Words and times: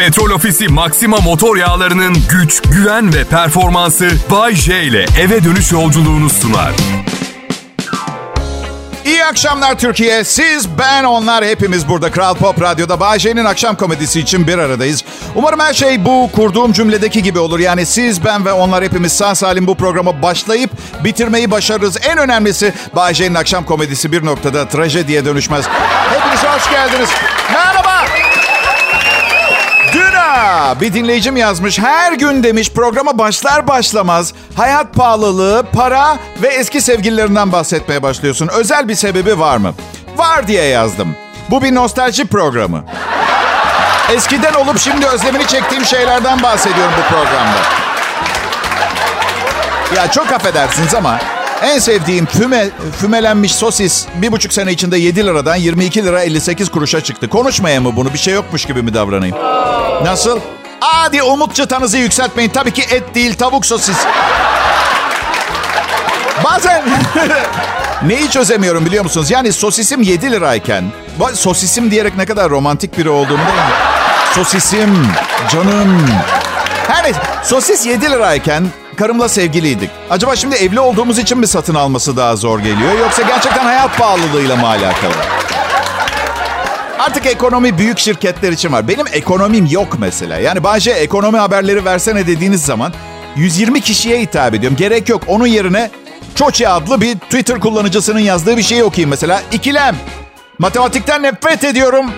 Petrol 0.00 0.30
Ofisi 0.30 0.68
Maxima 0.68 1.16
motor 1.16 1.56
yağlarının 1.56 2.16
güç, 2.30 2.62
güven 2.62 3.14
ve 3.14 3.24
performansı 3.24 4.10
Bay 4.30 4.54
J 4.54 4.82
ile 4.82 5.06
eve 5.20 5.44
dönüş 5.44 5.72
yolculuğunu 5.72 6.30
sunar. 6.30 6.72
İyi 9.04 9.24
akşamlar 9.24 9.78
Türkiye. 9.78 10.24
Siz, 10.24 10.78
ben, 10.78 11.04
onlar 11.04 11.44
hepimiz 11.44 11.88
burada 11.88 12.10
Kral 12.10 12.34
Pop 12.34 12.62
Radyo'da 12.62 13.00
Bayece'nin 13.00 13.44
akşam 13.44 13.76
komedisi 13.76 14.20
için 14.20 14.46
bir 14.46 14.58
aradayız. 14.58 15.04
Umarım 15.34 15.60
her 15.60 15.74
şey 15.74 16.04
bu 16.04 16.30
kurduğum 16.32 16.72
cümledeki 16.72 17.22
gibi 17.22 17.38
olur. 17.38 17.58
Yani 17.58 17.86
siz, 17.86 18.24
ben 18.24 18.44
ve 18.44 18.52
onlar 18.52 18.84
hepimiz 18.84 19.12
sağ 19.12 19.34
salim 19.34 19.66
bu 19.66 19.74
programa 19.74 20.22
başlayıp 20.22 20.70
bitirmeyi 21.04 21.50
başarırız. 21.50 21.96
En 22.02 22.18
önemlisi 22.18 22.72
Bayece'nin 22.96 23.34
akşam 23.34 23.64
komedisi 23.64 24.12
bir 24.12 24.26
noktada 24.26 24.68
trajediye 24.68 25.24
dönüşmez. 25.24 25.64
Hepiniz 26.10 26.44
hoş 26.44 26.70
geldiniz. 26.70 27.08
Merhaba. 27.52 27.99
Bir 30.80 30.92
dinleyicim 30.92 31.36
yazmış. 31.36 31.78
Her 31.78 32.12
gün 32.12 32.42
demiş 32.42 32.70
programa 32.70 33.18
başlar 33.18 33.68
başlamaz 33.68 34.32
hayat 34.56 34.94
pahalılığı, 34.94 35.64
para 35.72 36.18
ve 36.42 36.48
eski 36.48 36.80
sevgililerinden 36.80 37.52
bahsetmeye 37.52 38.02
başlıyorsun. 38.02 38.48
Özel 38.48 38.88
bir 38.88 38.94
sebebi 38.94 39.38
var 39.38 39.56
mı? 39.56 39.74
Var 40.16 40.46
diye 40.46 40.64
yazdım. 40.64 41.16
Bu 41.50 41.62
bir 41.62 41.74
nostalji 41.74 42.26
programı. 42.26 42.84
Eskiden 44.14 44.54
olup 44.54 44.78
şimdi 44.78 45.06
özlemini 45.06 45.46
çektiğim 45.46 45.84
şeylerden 45.84 46.42
bahsediyorum 46.42 46.92
bu 46.98 47.14
programda. 47.14 47.58
Ya 49.96 50.10
çok 50.10 50.32
affedersiniz 50.32 50.94
ama 50.94 51.18
en 51.62 51.78
sevdiğim 51.78 52.26
füme, 52.26 52.68
fümelenmiş 53.00 53.54
sosis 53.54 54.06
bir 54.14 54.32
buçuk 54.32 54.52
sene 54.52 54.72
içinde 54.72 54.98
7 54.98 55.26
liradan 55.26 55.56
22 55.56 56.04
lira 56.04 56.22
58 56.22 56.70
kuruşa 56.70 57.00
çıktı. 57.00 57.28
Konuşmaya 57.28 57.80
mı 57.80 57.96
bunu? 57.96 58.12
Bir 58.12 58.18
şey 58.18 58.34
yokmuş 58.34 58.64
gibi 58.64 58.82
mi 58.82 58.94
davranayım? 58.94 59.36
Nasıl? 60.04 60.40
Hadi 60.80 61.22
umut 61.22 61.54
çıtanızı 61.54 61.98
yükseltmeyin. 61.98 62.50
Tabii 62.50 62.72
ki 62.72 62.82
et 62.90 63.14
değil 63.14 63.34
tavuk 63.34 63.66
sosis. 63.66 63.96
Bazen 66.44 66.82
neyi 68.02 68.30
çözemiyorum 68.30 68.86
biliyor 68.86 69.04
musunuz? 69.04 69.30
Yani 69.30 69.52
sosisim 69.52 70.02
7 70.02 70.30
lirayken 70.32 70.84
sosisim 71.34 71.90
diyerek 71.90 72.16
ne 72.16 72.26
kadar 72.26 72.50
romantik 72.50 72.98
biri 72.98 73.08
olduğumu 73.10 73.38
değil 73.38 73.58
mi? 73.58 73.74
Sosisim, 74.34 75.08
canım. 75.52 76.06
Her 76.88 77.04
neyse 77.04 77.20
sosis 77.44 77.86
7 77.86 78.10
lirayken 78.10 78.66
karımla 78.96 79.28
sevgiliydik. 79.28 79.90
Acaba 80.10 80.36
şimdi 80.36 80.56
evli 80.56 80.80
olduğumuz 80.80 81.18
için 81.18 81.38
mi 81.38 81.46
satın 81.46 81.74
alması 81.74 82.16
daha 82.16 82.36
zor 82.36 82.58
geliyor? 82.58 82.98
Yoksa 82.98 83.22
gerçekten 83.22 83.64
hayat 83.64 83.98
pahalılığıyla 83.98 84.56
mı 84.56 84.66
alakalı? 84.66 85.14
Artık 87.00 87.26
ekonomi 87.26 87.78
büyük 87.78 87.98
şirketler 87.98 88.52
için 88.52 88.72
var. 88.72 88.88
Benim 88.88 89.06
ekonomim 89.12 89.66
yok 89.66 89.96
mesela. 89.98 90.38
Yani 90.38 90.64
Bayce 90.64 90.90
ekonomi 90.90 91.38
haberleri 91.38 91.84
versene 91.84 92.26
dediğiniz 92.26 92.62
zaman 92.62 92.92
120 93.36 93.80
kişiye 93.80 94.20
hitap 94.20 94.54
ediyorum. 94.54 94.76
Gerek 94.76 95.08
yok. 95.08 95.22
Onun 95.28 95.46
yerine 95.46 95.90
Çoçi 96.34 96.68
adlı 96.68 97.00
bir 97.00 97.14
Twitter 97.14 97.60
kullanıcısının 97.60 98.18
yazdığı 98.18 98.56
bir 98.56 98.62
şeyi 98.62 98.84
okuyayım 98.84 99.10
mesela. 99.10 99.42
İkilem. 99.52 99.96
Matematikten 100.58 101.22
nefret 101.22 101.64
ediyorum 101.64 102.10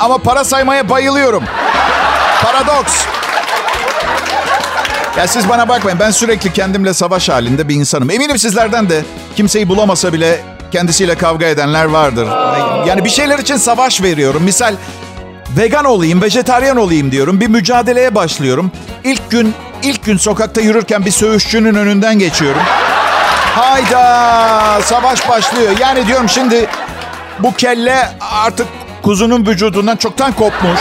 ama 0.00 0.18
para 0.18 0.44
saymaya 0.44 0.88
bayılıyorum. 0.88 1.44
Paradoks. 2.42 3.04
Ya 5.16 5.26
siz 5.26 5.48
bana 5.48 5.68
bakmayın. 5.68 5.98
Ben 5.98 6.10
sürekli 6.10 6.52
kendimle 6.52 6.94
savaş 6.94 7.28
halinde 7.28 7.68
bir 7.68 7.74
insanım. 7.74 8.10
Eminim 8.10 8.38
sizlerden 8.38 8.88
de 8.88 9.04
kimseyi 9.36 9.68
bulamasa 9.68 10.12
bile 10.12 10.40
kendisiyle 10.72 11.14
kavga 11.14 11.46
edenler 11.46 11.84
vardır. 11.84 12.28
Yani 12.86 13.04
bir 13.04 13.10
şeyler 13.10 13.38
için 13.38 13.56
savaş 13.56 14.02
veriyorum. 14.02 14.42
Misal 14.42 14.74
vegan 15.56 15.84
olayım, 15.84 16.22
vejetaryen 16.22 16.76
olayım 16.76 17.12
diyorum. 17.12 17.40
Bir 17.40 17.48
mücadeleye 17.48 18.14
başlıyorum. 18.14 18.72
İlk 19.04 19.30
gün 19.30 19.54
ilk 19.82 20.04
gün 20.04 20.16
sokakta 20.16 20.60
yürürken 20.60 21.04
bir 21.04 21.10
söğüşçünün 21.10 21.74
önünden 21.74 22.18
geçiyorum. 22.18 22.62
Hayda! 23.54 24.82
Savaş 24.82 25.28
başlıyor. 25.28 25.72
Yani 25.80 26.06
diyorum 26.06 26.28
şimdi 26.28 26.68
bu 27.38 27.54
kelle 27.54 28.08
artık 28.20 28.66
kuzunun 29.02 29.46
vücudundan 29.46 29.96
çoktan 29.96 30.32
kopmuş. 30.32 30.80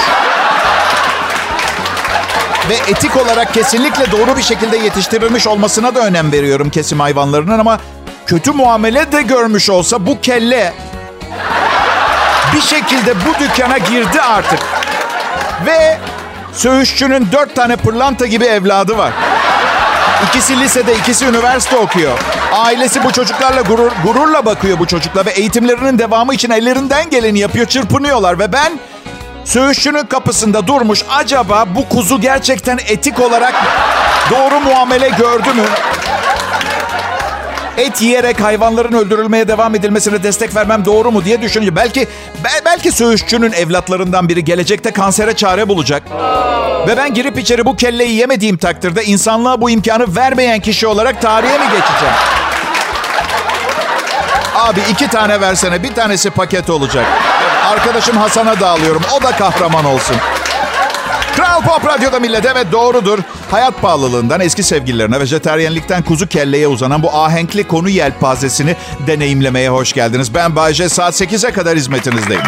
Ve 2.69 2.75
etik 2.91 3.17
olarak 3.17 3.53
kesinlikle 3.53 4.11
doğru 4.11 4.37
bir 4.37 4.43
şekilde 4.43 4.77
yetiştirilmiş 4.77 5.47
olmasına 5.47 5.95
da 5.95 5.99
önem 5.99 6.31
veriyorum 6.31 6.69
kesim 6.69 6.99
hayvanlarının 6.99 7.59
ama 7.59 7.79
kötü 8.27 8.51
muamele 8.51 9.11
de 9.11 9.21
görmüş 9.21 9.69
olsa 9.69 10.05
bu 10.05 10.21
kelle 10.21 10.73
bir 12.55 12.61
şekilde 12.61 13.15
bu 13.15 13.39
dükkana 13.39 13.77
girdi 13.77 14.21
artık. 14.21 14.59
Ve 15.65 15.97
söğüşçünün 16.53 17.27
dört 17.31 17.55
tane 17.55 17.75
pırlanta 17.75 18.25
gibi 18.25 18.45
evladı 18.45 18.97
var. 18.97 19.11
İkisi 20.27 20.59
lisede, 20.59 20.95
ikisi 20.95 21.25
üniversite 21.25 21.77
okuyor. 21.77 22.19
Ailesi 22.53 23.03
bu 23.03 23.11
çocuklarla 23.11 23.61
gurur, 23.61 23.91
gururla 24.03 24.45
bakıyor 24.45 24.79
bu 24.79 24.87
çocukla 24.87 25.25
ve 25.25 25.29
eğitimlerinin 25.29 25.99
devamı 25.99 26.33
için 26.33 26.49
ellerinden 26.49 27.09
geleni 27.09 27.39
yapıyor, 27.39 27.65
çırpınıyorlar. 27.65 28.39
Ve 28.39 28.53
ben 28.53 28.79
söğüşçünün 29.45 30.05
kapısında 30.05 30.67
durmuş. 30.67 31.03
Acaba 31.09 31.65
bu 31.75 31.89
kuzu 31.89 32.21
gerçekten 32.21 32.79
etik 32.87 33.19
olarak 33.19 33.53
doğru 34.31 34.59
muamele 34.59 35.09
gördü 35.09 35.53
mü? 35.53 35.65
Et 37.77 38.01
yiyerek 38.01 38.41
hayvanların 38.41 38.93
öldürülmeye 38.93 39.47
devam 39.47 39.75
edilmesine 39.75 40.23
destek 40.23 40.55
vermem 40.55 40.85
doğru 40.85 41.11
mu 41.11 41.25
diye 41.25 41.41
düşününce 41.41 41.75
belki 41.75 42.07
belki 42.65 42.91
söğüşçünün 42.91 43.51
evlatlarından 43.51 44.29
biri 44.29 44.45
gelecekte 44.45 44.91
kansere 44.91 45.35
çare 45.35 45.67
bulacak. 45.67 46.03
Ve 46.87 46.97
ben 46.97 47.13
girip 47.13 47.39
içeri 47.39 47.65
bu 47.65 47.75
kelleyi 47.75 48.15
yemediğim 48.15 48.57
takdirde 48.57 49.03
insanlığa 49.05 49.61
bu 49.61 49.69
imkanı 49.69 50.15
vermeyen 50.15 50.59
kişi 50.59 50.87
olarak 50.87 51.21
tarihe 51.21 51.57
mi 51.57 51.65
geçeceğim? 51.65 52.15
Abi 54.55 54.79
iki 54.91 55.07
tane 55.07 55.41
versene 55.41 55.83
bir 55.83 55.93
tanesi 55.93 56.29
paket 56.29 56.69
olacak. 56.69 57.05
Arkadaşım 57.65 58.17
Hasan'a 58.17 58.59
dağılıyorum. 58.59 59.01
O 59.17 59.23
da 59.23 59.31
kahraman 59.31 59.85
olsun. 59.85 60.15
Kral 61.37 61.61
Pop 61.61 61.85
Radyo'da 61.85 62.19
millet 62.19 62.45
evet 62.45 62.67
doğrudur. 62.71 63.19
Hayat 63.51 63.81
pahalılığından 63.81 64.41
eski 64.41 64.63
sevgililerine, 64.63 65.19
vejeteryenlikten 65.19 66.03
kuzu 66.03 66.27
kelleye 66.27 66.67
uzanan 66.67 67.03
bu 67.03 67.11
ahenkli 67.11 67.63
konu 67.63 67.89
yelpazesini 67.89 68.75
deneyimlemeye 69.07 69.69
hoş 69.69 69.93
geldiniz. 69.93 70.33
Ben 70.33 70.55
Bayce 70.55 70.89
saat 70.89 71.21
8'e 71.21 71.51
kadar 71.51 71.77
hizmetinizdeyim. 71.77 72.43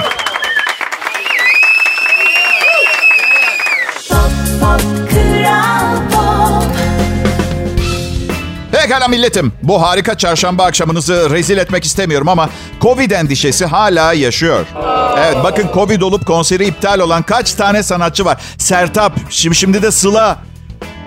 Pekala 8.89 9.07
milletim. 9.07 9.53
Bu 9.63 9.81
harika 9.81 10.17
çarşamba 10.17 10.65
akşamınızı 10.65 11.29
rezil 11.29 11.57
etmek 11.57 11.83
istemiyorum 11.83 12.29
ama 12.29 12.49
Covid 12.81 13.11
endişesi 13.11 13.65
hala 13.65 14.13
yaşıyor. 14.13 14.65
Evet 15.17 15.37
bakın 15.43 15.69
Covid 15.73 16.01
olup 16.01 16.27
konseri 16.27 16.65
iptal 16.65 16.99
olan 16.99 17.23
kaç 17.23 17.53
tane 17.53 17.83
sanatçı 17.83 18.25
var. 18.25 18.41
Sertap, 18.57 19.13
şimdi, 19.29 19.55
şimdi 19.55 19.81
de 19.81 19.91
Sıla. 19.91 20.37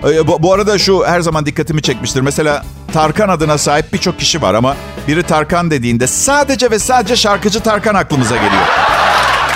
Ee, 0.03 0.27
bu, 0.27 0.43
bu 0.43 0.53
arada 0.53 0.77
şu 0.77 1.05
her 1.07 1.21
zaman 1.21 1.45
dikkatimi 1.45 1.81
çekmiştir. 1.81 2.21
Mesela 2.21 2.65
Tarkan 2.93 3.29
adına 3.29 3.57
sahip 3.57 3.93
birçok 3.93 4.19
kişi 4.19 4.41
var 4.41 4.53
ama 4.53 4.75
biri 5.07 5.23
Tarkan 5.23 5.71
dediğinde 5.71 6.07
sadece 6.07 6.71
ve 6.71 6.79
sadece 6.79 7.15
şarkıcı 7.15 7.59
Tarkan 7.59 7.95
aklımıza 7.95 8.35
geliyor. 8.35 8.63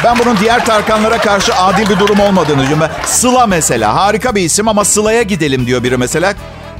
Ben 0.03 0.19
bunun 0.19 0.37
diğer 0.37 0.65
Tarkanlara 0.65 1.17
karşı 1.17 1.55
adil 1.55 1.89
bir 1.89 1.99
durum 1.99 2.19
olmadığını 2.19 2.61
düşünüyorum. 2.61 2.95
Sıla 3.05 3.47
mesela 3.47 3.95
harika 3.95 4.35
bir 4.35 4.41
isim 4.41 4.67
ama 4.67 4.85
Sıla'ya 4.85 5.21
gidelim 5.21 5.65
diyor 5.65 5.83
biri 5.83 5.97
mesela. 5.97 6.33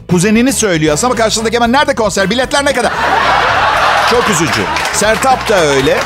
Kuzenini 0.09 0.53
söylüyor 0.53 0.99
ama 1.03 1.15
karşısındaki 1.15 1.55
hemen 1.55 1.71
nerede 1.71 1.95
konser? 1.95 2.29
Biletler 2.29 2.65
ne 2.65 2.73
kadar? 2.73 2.91
Çok 4.11 4.29
üzücü. 4.29 4.61
Sertap 4.93 5.49
da 5.49 5.59
öyle. 5.59 5.97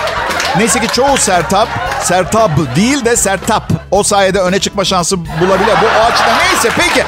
Neyse 0.58 0.80
ki 0.80 0.88
çoğu 0.88 1.18
Sertap, 1.18 1.68
Sertab 2.04 2.50
değil 2.76 3.06
de 3.06 3.16
Sertap. 3.16 3.64
O 3.92 4.04
sayede 4.04 4.40
öne 4.40 4.60
çıkma 4.60 4.86
şansı 4.86 5.18
bulabilir. 5.26 5.74
Bu 5.82 5.86
o 6.02 6.06
açıdan 6.06 6.34
neyse 6.38 6.70
peki. 6.78 7.04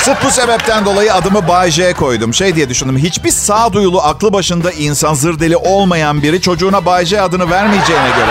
Sırf 0.00 0.24
bu 0.24 0.30
sebepten 0.30 0.84
dolayı 0.84 1.14
adımı 1.14 1.48
Bay 1.48 1.70
J 1.70 1.92
koydum. 1.92 2.34
Şey 2.34 2.56
diye 2.56 2.68
düşündüm. 2.68 2.98
Hiçbir 2.98 3.30
sağduyulu 3.30 4.02
aklı 4.02 4.32
başında 4.32 4.72
insan 4.72 5.14
zır 5.14 5.40
deli 5.40 5.56
olmayan 5.56 6.22
biri 6.22 6.40
çocuğuna 6.40 6.84
Bay 6.86 7.04
J 7.06 7.20
adını 7.20 7.50
vermeyeceğine 7.50 8.08
göre 8.08 8.30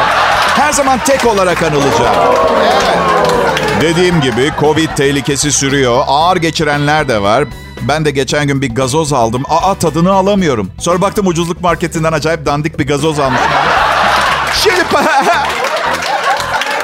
her 0.59 0.73
zaman 0.73 0.99
tek 1.05 1.25
olarak 1.25 1.63
anılacak. 1.63 2.15
Evet. 2.61 3.08
Dediğim 3.81 4.21
gibi 4.21 4.51
Covid 4.59 4.89
tehlikesi 4.97 5.51
sürüyor. 5.51 6.03
Ağır 6.07 6.37
geçirenler 6.37 7.07
de 7.07 7.21
var. 7.21 7.45
Ben 7.87 8.05
de 8.05 8.11
geçen 8.11 8.47
gün 8.47 8.61
bir 8.61 8.75
gazoz 8.75 9.13
aldım. 9.13 9.43
Aa 9.49 9.75
tadını 9.75 10.11
alamıyorum. 10.13 10.71
Sonra 10.79 11.01
baktım 11.01 11.27
ucuzluk 11.27 11.61
marketinden 11.61 12.13
acayip 12.13 12.45
dandik 12.45 12.79
bir 12.79 12.87
gazoz 12.87 13.19
almışım. 13.19 13.47
Şimdi 14.53 14.83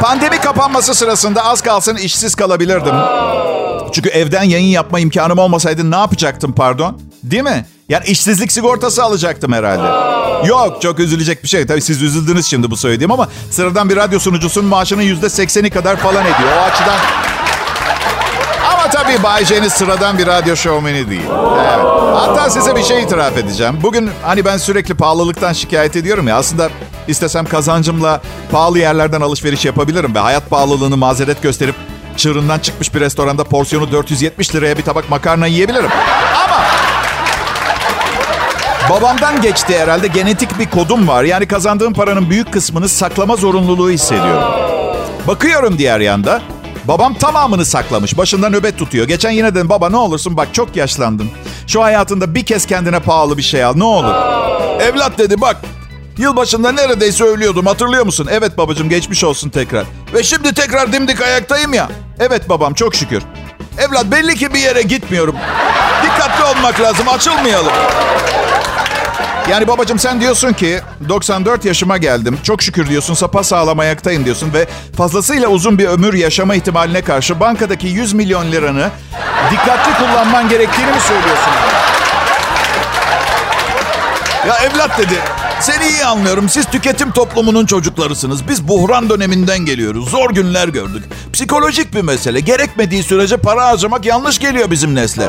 pandemi 0.01 0.37
kapanması 0.41 0.95
sırasında 0.95 1.45
az 1.45 1.61
kalsın 1.61 1.95
işsiz 1.95 2.35
kalabilirdim. 2.35 2.95
Çünkü 3.93 4.09
evden 4.09 4.43
yayın 4.43 4.67
yapma 4.67 4.99
imkanım 4.99 5.39
olmasaydı 5.39 5.91
ne 5.91 5.95
yapacaktım 5.95 6.53
pardon? 6.53 7.01
Değil 7.23 7.43
mi? 7.43 7.65
Yani 7.89 8.05
işsizlik 8.05 8.51
sigortası 8.51 9.03
alacaktım 9.03 9.53
herhalde. 9.53 10.14
Yok 10.45 10.81
çok 10.81 10.99
üzülecek 10.99 11.43
bir 11.43 11.47
şey. 11.47 11.65
Tabii 11.65 11.81
siz 11.81 12.01
üzüldünüz 12.01 12.45
şimdi 12.45 12.71
bu 12.71 12.77
söylediğim 12.77 13.11
ama 13.11 13.29
sıradan 13.51 13.89
bir 13.89 13.95
radyo 13.95 14.19
sunucusunun 14.19 14.67
maaşının 14.67 15.01
yüzde 15.01 15.29
sekseni 15.29 15.69
kadar 15.69 15.95
falan 15.97 16.23
ediyor. 16.25 16.49
O 16.59 16.61
açıdan 16.61 16.95
Ama 18.73 18.89
tabii 18.89 19.23
Bay 19.23 19.45
J'niz 19.45 19.73
sıradan 19.73 20.17
bir 20.17 20.27
radyo 20.27 20.55
şovmeni 20.55 21.09
değil. 21.09 21.21
Evet. 21.65 21.85
Hatta 22.15 22.49
size 22.49 22.75
bir 22.75 22.83
şey 22.83 23.03
itiraf 23.03 23.37
edeceğim. 23.37 23.77
Bugün 23.83 24.09
hani 24.23 24.45
ben 24.45 24.57
sürekli 24.57 24.93
pahalılıktan 24.93 25.53
şikayet 25.53 25.95
ediyorum 25.95 26.27
ya. 26.27 26.35
Aslında 26.37 26.69
istesem 27.07 27.45
kazancımla 27.45 28.21
pahalı 28.51 28.79
yerlerden 28.79 29.21
alışveriş 29.21 29.65
yapabilirim. 29.65 30.15
Ve 30.15 30.19
hayat 30.19 30.49
pahalılığını 30.49 30.97
mazeret 30.97 31.41
gösterip 31.41 31.75
çığırından 32.17 32.59
çıkmış 32.59 32.93
bir 32.93 32.99
restoranda 32.99 33.43
porsiyonu 33.43 33.91
470 33.91 34.55
liraya 34.55 34.77
bir 34.77 34.83
tabak 34.83 35.09
makarna 35.09 35.47
yiyebilirim. 35.47 35.89
Babamdan 38.89 39.41
geçti 39.41 39.79
herhalde 39.79 40.07
genetik 40.07 40.59
bir 40.59 40.69
kodum 40.69 41.07
var. 41.07 41.23
Yani 41.23 41.47
kazandığım 41.47 41.93
paranın 41.93 42.29
büyük 42.29 42.53
kısmını 42.53 42.89
saklama 42.89 43.35
zorunluluğu 43.35 43.89
hissediyorum. 43.89 44.43
Bakıyorum 45.27 45.77
diğer 45.77 45.99
yanda. 45.99 46.41
Babam 46.83 47.13
tamamını 47.13 47.65
saklamış. 47.65 48.17
Başında 48.17 48.49
nöbet 48.49 48.77
tutuyor. 48.77 49.07
Geçen 49.07 49.31
yine 49.31 49.55
dedim 49.55 49.69
baba 49.69 49.89
ne 49.89 49.97
olursun 49.97 50.37
bak 50.37 50.47
çok 50.53 50.75
yaşlandın. 50.75 51.29
Şu 51.67 51.83
hayatında 51.83 52.35
bir 52.35 52.45
kez 52.45 52.65
kendine 52.65 52.99
pahalı 52.99 53.37
bir 53.37 53.43
şey 53.43 53.63
al 53.63 53.73
ne 53.75 53.83
olur. 53.83 54.13
Evlat 54.81 55.17
dedi 55.17 55.41
bak 55.41 55.57
Yılbaşında 56.17 56.71
neredeyse 56.71 57.23
ölüyordum 57.23 57.65
hatırlıyor 57.65 58.05
musun? 58.05 58.27
Evet 58.31 58.57
babacığım 58.57 58.89
geçmiş 58.89 59.23
olsun 59.23 59.49
tekrar. 59.49 59.85
Ve 60.13 60.23
şimdi 60.23 60.53
tekrar 60.53 60.93
dimdik 60.93 61.21
ayaktayım 61.21 61.73
ya. 61.73 61.89
Evet 62.19 62.49
babam 62.49 62.73
çok 62.73 62.95
şükür. 62.95 63.23
Evlat 63.77 64.05
belli 64.05 64.35
ki 64.35 64.53
bir 64.53 64.59
yere 64.59 64.81
gitmiyorum. 64.81 65.35
Dikkatli 66.03 66.43
olmak 66.43 66.81
lazım 66.81 67.07
açılmayalım. 67.09 67.71
Yani 69.49 69.67
babacığım 69.67 69.99
sen 69.99 70.21
diyorsun 70.21 70.53
ki 70.53 70.79
94 71.09 71.65
yaşıma 71.65 71.97
geldim. 71.97 72.37
Çok 72.43 72.61
şükür 72.63 72.87
diyorsun 72.89 73.13
sapa 73.13 73.43
sağlam 73.43 73.79
ayaktayım 73.79 74.25
diyorsun 74.25 74.53
ve 74.53 74.67
fazlasıyla 74.97 75.47
uzun 75.47 75.77
bir 75.77 75.85
ömür 75.87 76.13
yaşama 76.13 76.55
ihtimaline 76.55 77.01
karşı 77.01 77.39
bankadaki 77.39 77.87
100 77.87 78.13
milyon 78.13 78.51
liranı 78.51 78.89
dikkatli 79.51 79.93
kullanman 79.93 80.49
gerektiğini 80.49 80.91
mi 80.91 80.99
söylüyorsun? 80.99 81.51
Ya 84.47 84.55
evlat 84.57 84.97
dedi. 84.97 85.19
Seni 85.59 85.87
iyi 85.87 86.05
anlıyorum. 86.05 86.49
Siz 86.49 86.65
tüketim 86.65 87.11
toplumunun 87.11 87.65
çocuklarısınız. 87.65 88.47
Biz 88.47 88.67
buhran 88.67 89.09
döneminden 89.09 89.59
geliyoruz. 89.59 90.09
Zor 90.09 90.29
günler 90.29 90.67
gördük. 90.67 91.03
Psikolojik 91.33 91.93
bir 91.93 92.01
mesele. 92.01 92.39
Gerekmediği 92.39 93.03
sürece 93.03 93.37
para 93.37 93.65
harcamak 93.65 94.05
yanlış 94.05 94.39
geliyor 94.39 94.71
bizim 94.71 94.95
nesle. 94.95 95.23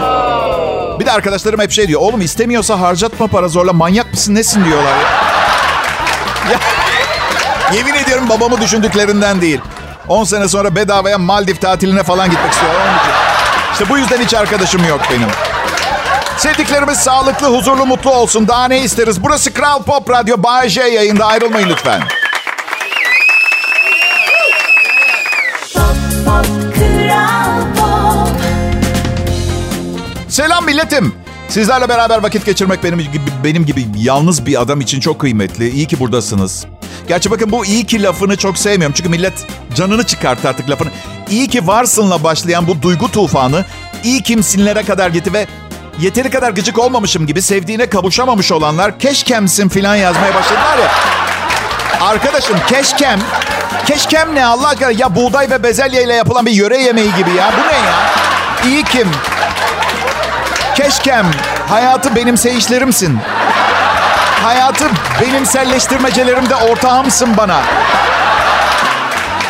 Bir 1.01 1.07
de 1.07 1.13
arkadaşlarım 1.13 1.61
hep 1.61 1.71
şey 1.73 1.89
diyor. 1.89 2.01
Oğlum 2.01 2.21
istemiyorsa 2.21 2.81
harcatma 2.81 3.27
para 3.27 3.49
zorla. 3.49 3.73
Manyak 3.73 4.13
mısın 4.13 4.35
nesin 4.35 4.65
diyorlar. 4.65 4.99
Ya. 6.53 6.59
Yemin 7.75 7.95
ediyorum 7.95 8.29
babamı 8.29 8.61
düşündüklerinden 8.61 9.41
değil. 9.41 9.61
10 10.09 10.25
sene 10.25 10.49
sonra 10.49 10.77
bedavaya 10.77 11.19
Maldiv 11.19 11.57
tatiline 11.57 12.03
falan 12.03 12.31
gitmek 12.31 12.53
istiyorum. 12.53 12.81
İşte 13.73 13.89
bu 13.89 13.99
yüzden 13.99 14.21
hiç 14.21 14.35
arkadaşım 14.35 14.89
yok 14.89 15.01
benim. 15.11 15.29
Sevdiklerimiz 16.39 16.99
sağlıklı, 16.99 17.47
huzurlu, 17.47 17.87
mutlu 17.87 18.11
olsun. 18.11 18.49
Daha 18.49 18.69
ne 18.69 18.81
isteriz? 18.83 19.23
Burası 19.23 19.55
Kral 19.55 19.83
Pop 19.83 20.11
Radyo. 20.11 20.43
Bay 20.43 20.69
J 20.69 20.83
yayında. 20.83 21.27
Ayrılmayın 21.27 21.69
lütfen. 21.69 22.03
Selam 30.29 30.65
milletim. 30.65 31.15
Sizlerle 31.49 31.89
beraber 31.89 32.23
vakit 32.23 32.47
geçirmek 32.47 32.85
benim 32.85 32.99
gibi 32.99 33.19
benim 33.45 33.67
gibi 33.67 33.85
yalnız 33.99 34.47
bir 34.47 34.61
adam 34.61 34.81
için 34.81 35.01
çok 35.01 35.19
kıymetli. 35.21 35.71
İyi 35.71 35.87
ki 35.87 36.01
buradasınız. 36.01 36.67
Gerçi 37.09 37.31
bakın 37.31 37.53
bu 37.53 37.67
iyi 37.67 37.87
ki 37.87 38.03
lafını 38.03 38.37
çok 38.37 38.59
sevmiyorum. 38.59 38.95
Çünkü 38.97 39.11
millet 39.11 39.47
canını 39.75 40.07
çıkarttı 40.07 40.49
artık 40.49 40.71
lafını. 40.71 40.89
İyi 41.31 41.49
ki 41.49 41.67
varsınla 41.67 42.25
başlayan 42.25 42.67
bu 42.67 42.83
duygu 42.83 43.11
tufanı 43.11 43.65
iyi 44.05 44.23
kimsinlere 44.23 44.83
kadar 44.83 45.11
gitti 45.11 45.33
ve 45.33 45.47
yeteri 45.99 46.31
kadar 46.31 46.51
gıcık 46.51 46.79
olmamışım 46.79 47.27
gibi 47.27 47.43
sevdiğine 47.43 47.91
kavuşamamış 47.91 48.53
olanlar 48.53 48.99
keşkemsin 48.99 49.69
filan 49.69 49.97
yazmaya 49.97 50.35
başladılar 50.35 50.79
ya. 50.79 50.91
Arkadaşım 52.07 52.57
keşkem, 52.69 53.21
keşkem 53.87 54.35
ne 54.35 54.47
Allah 54.47 54.69
aşkına? 54.69 54.91
Ya 54.91 55.17
buğday 55.17 55.51
ve 55.51 55.63
bezelye 55.63 56.05
ile 56.05 56.15
yapılan 56.15 56.47
bir 56.47 56.51
yöre 56.53 56.79
yemeği 56.79 57.15
gibi 57.15 57.31
ya. 57.31 57.53
Bu 57.57 57.69
ne 57.69 57.77
ya? 57.77 57.95
İyi 58.67 58.85
kim? 58.85 59.09
Keşkem, 60.75 61.27
hayatı 61.69 62.17
benimseyişlerimsin. 62.17 63.19
Hayatı 64.43 64.85
benimselleştirmecelerimde 65.21 66.55
ortağımsın 66.55 67.37
bana. 67.37 67.57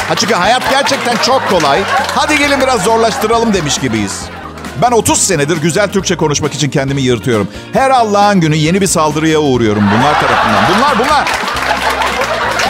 Ha 0.08 0.14
çünkü 0.16 0.34
hayat 0.34 0.70
gerçekten 0.70 1.16
çok 1.16 1.50
kolay. 1.50 1.81
Hadi 2.14 2.38
gelin 2.38 2.60
biraz 2.60 2.82
zorlaştıralım 2.82 3.54
demiş 3.54 3.78
gibiyiz. 3.78 4.36
Ben 4.82 4.90
30 4.90 5.19
senedir 5.19 5.56
güzel 5.56 5.88
Türkçe 5.88 6.17
konuşmak 6.17 6.55
için 6.55 6.70
kendimi 6.70 7.02
yırtıyorum. 7.02 7.49
Her 7.73 7.90
Allah'ın 7.90 8.40
günü 8.40 8.56
yeni 8.56 8.81
bir 8.81 8.87
saldırıya 8.87 9.38
uğruyorum 9.38 9.84
bunlar 9.99 10.20
tarafından. 10.20 10.64
Bunlar 10.76 10.99
bunlar. 10.99 11.28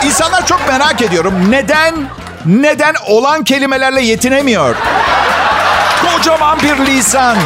İnsanlar 0.05 0.47
çok 0.47 0.69
merak 0.69 1.03
ediyorum. 1.03 1.35
Neden, 1.50 1.94
neden 2.47 2.94
olan 3.06 3.44
kelimelerle 3.44 4.03
yetinemiyor? 4.03 4.76
Kocaman 6.03 6.58
bir 6.62 6.87
lisan. 6.87 7.37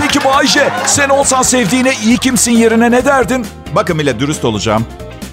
Peki 0.00 0.24
Bayce, 0.24 0.70
sen 0.86 1.08
olsan 1.08 1.42
sevdiğine 1.42 1.92
iyi 2.04 2.18
kimsin 2.18 2.52
yerine 2.52 2.90
ne 2.90 3.04
derdin? 3.04 3.46
Bakın 3.74 3.96
millet 3.96 4.20
dürüst 4.20 4.44
olacağım. 4.44 4.86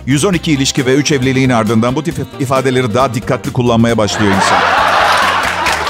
112 0.06 0.51
ilişki 0.51 0.85
ve 0.85 0.94
3 0.94 1.12
evliliğin 1.12 1.50
ardından 1.50 1.95
bu 1.95 2.03
tip 2.03 2.15
ifadeleri 2.39 2.94
daha 2.94 3.13
dikkatli 3.13 3.53
kullanmaya 3.53 3.97
başlıyor 3.97 4.31
insan. 4.33 4.76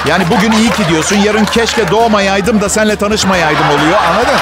Yani 0.06 0.24
bugün 0.30 0.52
iyi 0.52 0.70
ki 0.70 0.82
diyorsun, 0.88 1.16
yarın 1.16 1.44
keşke 1.44 1.90
doğmayaydım 1.90 2.60
da 2.60 2.68
senle 2.68 2.96
tanışmayaydım 2.96 3.66
oluyor. 3.66 3.98
Anladın? 4.10 4.38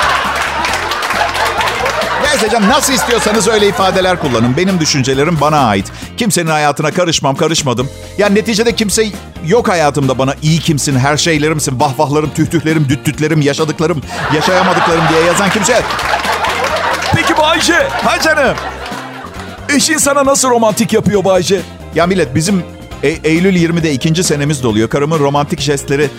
Neyse 2.25 2.51
canım 2.51 2.69
nasıl 2.69 2.93
istiyorsanız 2.93 3.49
öyle 3.49 3.69
ifadeler 3.69 4.21
kullanın. 4.21 4.57
Benim 4.57 4.81
düşüncelerim 4.81 5.39
bana 5.41 5.59
ait. 5.59 5.87
Kimsenin 6.17 6.51
hayatına 6.51 6.91
karışmam, 6.91 7.37
karışmadım. 7.37 7.91
Yani 8.19 8.35
neticede 8.35 8.75
kimse 8.75 9.05
yok 9.47 9.69
hayatımda 9.69 10.19
bana 10.19 10.35
iyi 10.43 10.61
kimsin, 10.61 10.97
her 10.99 11.17
şeylerimsin, 11.17 11.81
vahvahlarım, 11.81 12.31
tühtühlerim, 12.35 12.89
düttütlerim, 12.89 13.41
yaşadıklarım, 13.41 14.03
yaşayamadıklarım 14.35 15.05
diye 15.09 15.21
yazan 15.25 15.51
kimse. 15.51 15.83
Peki 17.15 17.37
Bayce, 17.39 17.89
ha 18.05 18.21
canım. 18.21 18.57
Eşin 19.69 19.99
sana 19.99 20.25
nasıl 20.25 20.51
romantik 20.51 20.93
yapıyor 20.93 21.25
Bayce? 21.25 21.61
Ya 21.95 22.07
millet 22.07 22.35
bizim 22.35 22.65
e- 23.07 23.21
Eylül 23.31 23.57
20'de 23.57 23.93
ikinci 23.93 24.25
senemiz 24.25 24.63
doluyor. 24.63 24.89
Karımın 24.89 25.19
romantik 25.19 25.61
jestleri 25.61 26.11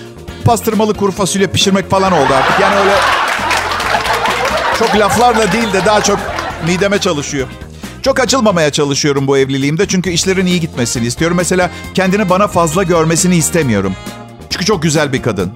pastırmalı 0.46 0.94
kuru 0.94 1.12
fasulye 1.12 1.48
pişirmek 1.48 1.90
falan 1.90 2.12
oldu 2.12 2.34
artık. 2.38 2.60
Yani 2.60 2.76
öyle 2.76 2.96
çok 4.80 4.96
laflarla 4.96 5.52
değil 5.52 5.74
de 5.74 5.86
daha 5.86 6.02
çok 6.04 6.20
mideme 6.68 7.00
çalışıyor. 7.00 7.48
Çok 8.02 8.20
açılmamaya 8.20 8.72
çalışıyorum 8.72 9.28
bu 9.28 9.38
evliliğimde 9.38 9.88
çünkü 9.88 10.10
işlerin 10.10 10.46
iyi 10.46 10.60
gitmesini 10.60 11.06
istiyorum. 11.06 11.38
Mesela 11.38 11.70
kendini 11.94 12.30
bana 12.30 12.48
fazla 12.48 12.84
görmesini 12.84 13.36
istemiyorum. 13.36 13.94
Çünkü 14.50 14.66
çok 14.66 14.82
güzel 14.84 15.14
bir 15.14 15.22
kadın. 15.22 15.52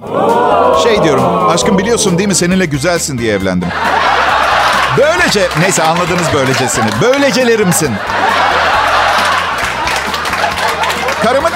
Şey 0.82 1.04
diyorum, 1.04 1.48
aşkım 1.48 1.78
biliyorsun 1.78 2.18
değil 2.18 2.28
mi 2.28 2.34
seninle 2.34 2.66
güzelsin 2.66 3.18
diye 3.18 3.34
evlendim. 3.34 3.68
Böylece, 4.98 5.48
neyse 5.60 5.82
anladınız 5.82 6.26
böylecesini. 6.34 6.86
Böylecelerimsin. 7.02 7.90
Karımın... 11.22 11.50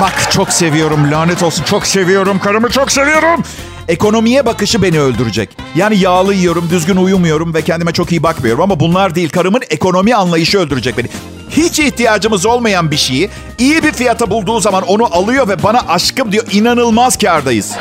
Bak 0.00 0.30
çok 0.30 0.50
seviyorum 0.50 1.12
lanet 1.12 1.42
olsun 1.42 1.64
çok 1.64 1.86
seviyorum 1.86 2.38
karımı 2.38 2.70
çok 2.70 2.92
seviyorum. 2.92 3.42
Ekonomiye 3.88 4.46
bakışı 4.46 4.82
beni 4.82 5.00
öldürecek. 5.00 5.50
Yani 5.74 5.98
yağlı 5.98 6.34
yiyorum, 6.34 6.70
düzgün 6.70 6.96
uyumuyorum 6.96 7.54
ve 7.54 7.62
kendime 7.62 7.92
çok 7.92 8.12
iyi 8.12 8.22
bakmıyorum. 8.22 8.62
Ama 8.62 8.80
bunlar 8.80 9.14
değil. 9.14 9.30
Karımın 9.30 9.62
ekonomi 9.70 10.14
anlayışı 10.14 10.58
öldürecek 10.58 10.98
beni. 10.98 11.06
Hiç 11.50 11.78
ihtiyacımız 11.78 12.46
olmayan 12.46 12.90
bir 12.90 12.96
şeyi 12.96 13.30
iyi 13.58 13.82
bir 13.82 13.92
fiyata 13.92 14.30
bulduğu 14.30 14.60
zaman 14.60 14.82
onu 14.82 15.16
alıyor 15.16 15.48
ve 15.48 15.62
bana 15.62 15.80
aşkım 15.88 16.32
diyor. 16.32 16.44
İnanılmaz 16.52 17.18
kardayız. 17.18 17.72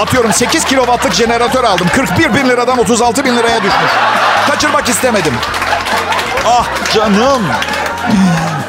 Atıyorum 0.00 0.32
8 0.32 0.64
kilowattlık 0.64 1.12
jeneratör 1.12 1.64
aldım. 1.64 1.86
41 1.96 2.34
bin 2.34 2.48
liradan 2.48 2.78
36 2.78 3.24
bin 3.24 3.36
liraya 3.36 3.58
düşmüş. 3.58 3.92
Kaçırmak 4.50 4.88
istemedim. 4.88 5.34
Ah 6.46 6.66
canım. 6.94 7.42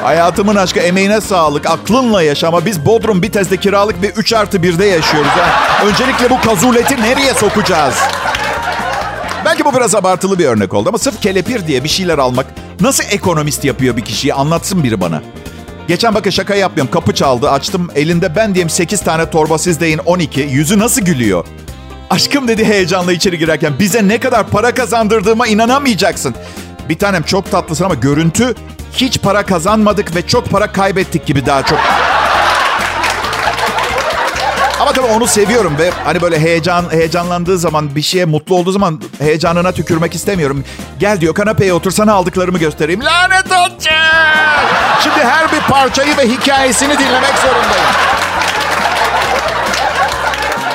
Hayatımın 0.04 0.56
aşkı 0.56 0.80
emeğine 0.80 1.22
sağlık. 1.22 1.66
Aklınla 1.70 2.24
yaşama. 2.24 2.66
Biz 2.66 2.86
Bodrum 2.86 3.22
Bitez'de 3.22 3.58
kiralık 3.58 4.02
bir 4.02 4.10
3 4.10 4.34
artı 4.34 4.58
1'de 4.58 4.86
yaşıyoruz. 4.86 5.32
Ha. 5.32 5.86
Öncelikle 5.86 6.30
bu 6.30 6.42
kazuleti 6.42 7.02
nereye 7.02 7.34
sokacağız? 7.34 7.96
Belki 9.46 9.66
bu 9.66 9.74
biraz 9.74 9.96
abartılı 9.96 10.40
bir 10.40 10.46
örnek 10.46 10.74
oldu 10.74 10.90
ama 10.90 10.98
sırf 10.98 11.22
kelepir 11.22 11.68
diye 11.68 11.84
bir 11.84 11.90
şeyler 11.90 12.18
almak 12.18 12.46
nasıl 12.82 13.04
ekonomist 13.12 13.66
yapıyor 13.66 13.98
bir 13.98 14.02
kişiyi 14.02 14.34
anlatsın 14.34 14.84
biri 14.84 15.02
bana. 15.02 15.22
Geçen 15.88 16.16
bakın 16.16 16.30
şaka 16.30 16.56
yapmıyorum. 16.56 16.92
Kapı 16.92 17.14
çaldı 17.14 17.50
açtım. 17.52 17.90
Elinde 17.96 18.36
ben 18.36 18.56
diyeyim 18.56 18.70
8 18.70 19.02
tane 19.02 19.30
torba 19.30 19.58
siz 19.58 19.80
deyin 19.80 19.98
12. 20.06 20.42
Yüzü 20.42 20.80
nasıl 20.80 21.02
gülüyor? 21.02 21.46
Aşkım 22.10 22.48
dedi 22.48 22.66
heyecanla 22.66 23.14
içeri 23.14 23.38
girerken. 23.38 23.80
Bize 23.80 24.08
ne 24.08 24.20
kadar 24.20 24.48
para 24.48 24.74
kazandırdığıma 24.74 25.48
inanamayacaksın. 25.48 26.36
Bir 26.90 26.98
tanem 26.98 27.24
çok 27.24 27.52
tatlısın 27.52 27.86
ama 27.86 27.96
görüntü 27.96 28.56
hiç 28.94 29.22
para 29.22 29.46
kazanmadık 29.46 30.16
ve 30.16 30.28
çok 30.28 30.50
para 30.50 30.72
kaybettik 30.72 31.26
gibi 31.26 31.46
daha 31.46 31.64
çok. 31.64 31.80
Anladın 34.80 35.04
mı? 35.04 35.10
Onu 35.16 35.28
seviyorum 35.28 35.78
ve 35.80 35.92
hani 36.04 36.22
böyle 36.22 36.40
heyecan 36.40 36.86
heyecanlandığı 36.92 37.58
zaman 37.58 37.96
bir 37.96 38.02
şeye 38.02 38.26
mutlu 38.26 38.56
olduğu 38.56 38.72
zaman 38.72 39.02
heyecanına 39.20 39.72
tükürmek 39.72 40.16
istemiyorum. 40.16 40.64
Gel 41.00 41.22
diyor 41.22 41.34
kanapeye 41.34 41.74
otursana 41.74 42.14
aldıklarımı 42.14 42.58
göstereyim. 42.58 43.06
Lanet 43.06 43.52
olsun. 43.52 43.90
Şimdi 45.04 45.24
her 45.24 45.52
bir 45.52 45.60
parçayı 45.60 46.18
ve 46.18 46.28
hikayesini 46.30 47.00
dinlemek 47.00 47.38
zorundayım. 47.38 47.86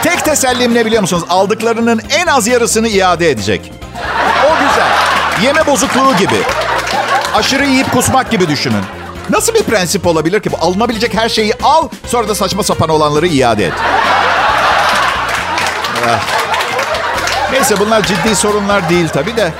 Tek 0.02 0.24
tesellim 0.24 0.74
ne 0.74 0.86
biliyor 0.86 1.02
musunuz? 1.02 1.24
Aldıklarının 1.28 2.02
en 2.10 2.26
az 2.26 2.46
yarısını 2.46 2.88
iade 2.88 3.30
edecek. 3.30 3.72
O 4.46 4.50
güzel. 4.54 4.88
Yeme 5.46 5.66
bozukluğu 5.66 6.16
gibi. 6.16 6.42
Aşırı 7.34 7.64
yiyip 7.64 7.92
kusmak 7.92 8.30
gibi 8.30 8.48
düşünün. 8.48 8.82
Nasıl 9.30 9.54
bir 9.54 9.62
prensip 9.62 10.06
olabilir 10.06 10.40
ki 10.40 10.52
bu? 10.52 10.56
Alınabilecek 10.60 11.14
her 11.14 11.28
şeyi 11.28 11.54
al, 11.62 11.88
sonra 12.06 12.28
da 12.28 12.34
saçma 12.34 12.62
sapan 12.62 12.88
olanları 12.88 13.26
iade 13.26 13.66
et. 13.66 13.72
Ah. 16.08 16.20
Neyse 17.52 17.74
bunlar 17.80 18.02
ciddi 18.02 18.36
sorunlar 18.36 18.88
değil 18.88 19.08
tabii 19.08 19.36
de. 19.36 19.52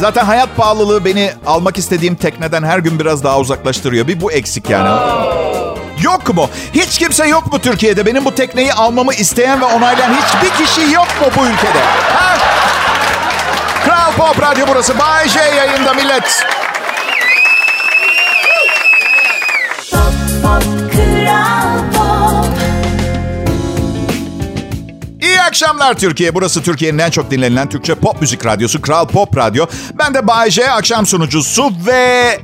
Zaten 0.00 0.24
hayat 0.24 0.56
pahalılığı 0.56 1.04
beni 1.04 1.32
almak 1.46 1.78
istediğim 1.78 2.14
tekneden 2.14 2.62
her 2.62 2.78
gün 2.78 2.98
biraz 2.98 3.24
daha 3.24 3.38
uzaklaştırıyor. 3.38 4.08
Bir 4.08 4.20
bu 4.20 4.32
eksik 4.32 4.70
yani. 4.70 4.88
Yok 6.02 6.34
mu? 6.34 6.50
Hiç 6.74 6.98
kimse 6.98 7.26
yok 7.28 7.52
mu 7.52 7.58
Türkiye'de? 7.58 8.06
Benim 8.06 8.24
bu 8.24 8.34
tekneyi 8.34 8.72
almamı 8.72 9.14
isteyen 9.14 9.60
ve 9.60 9.64
onaylayan 9.64 10.14
hiçbir 10.14 10.64
kişi 10.66 10.92
yok 10.92 11.08
mu 11.20 11.26
bu 11.36 11.46
ülkede? 11.46 11.80
Ha? 12.14 12.36
Kral 13.84 14.12
Pop 14.12 14.42
Radyo 14.42 14.66
burası. 14.68 14.98
Bay 14.98 15.28
J 15.28 15.40
yayında 15.40 15.94
millet. 15.94 16.44
Akşamlar 25.52 25.94
Türkiye. 25.94 26.34
Burası 26.34 26.62
Türkiye'nin 26.62 26.98
en 26.98 27.10
çok 27.10 27.30
dinlenilen 27.30 27.68
Türkçe 27.68 27.94
pop 27.94 28.20
müzik 28.20 28.46
radyosu 28.46 28.82
Kral 28.82 29.06
Pop 29.06 29.36
Radyo. 29.36 29.66
Ben 29.98 30.14
de 30.14 30.26
Bay 30.26 30.50
akşam 30.70 31.06
sunucusu 31.06 31.72
ve 31.86 32.40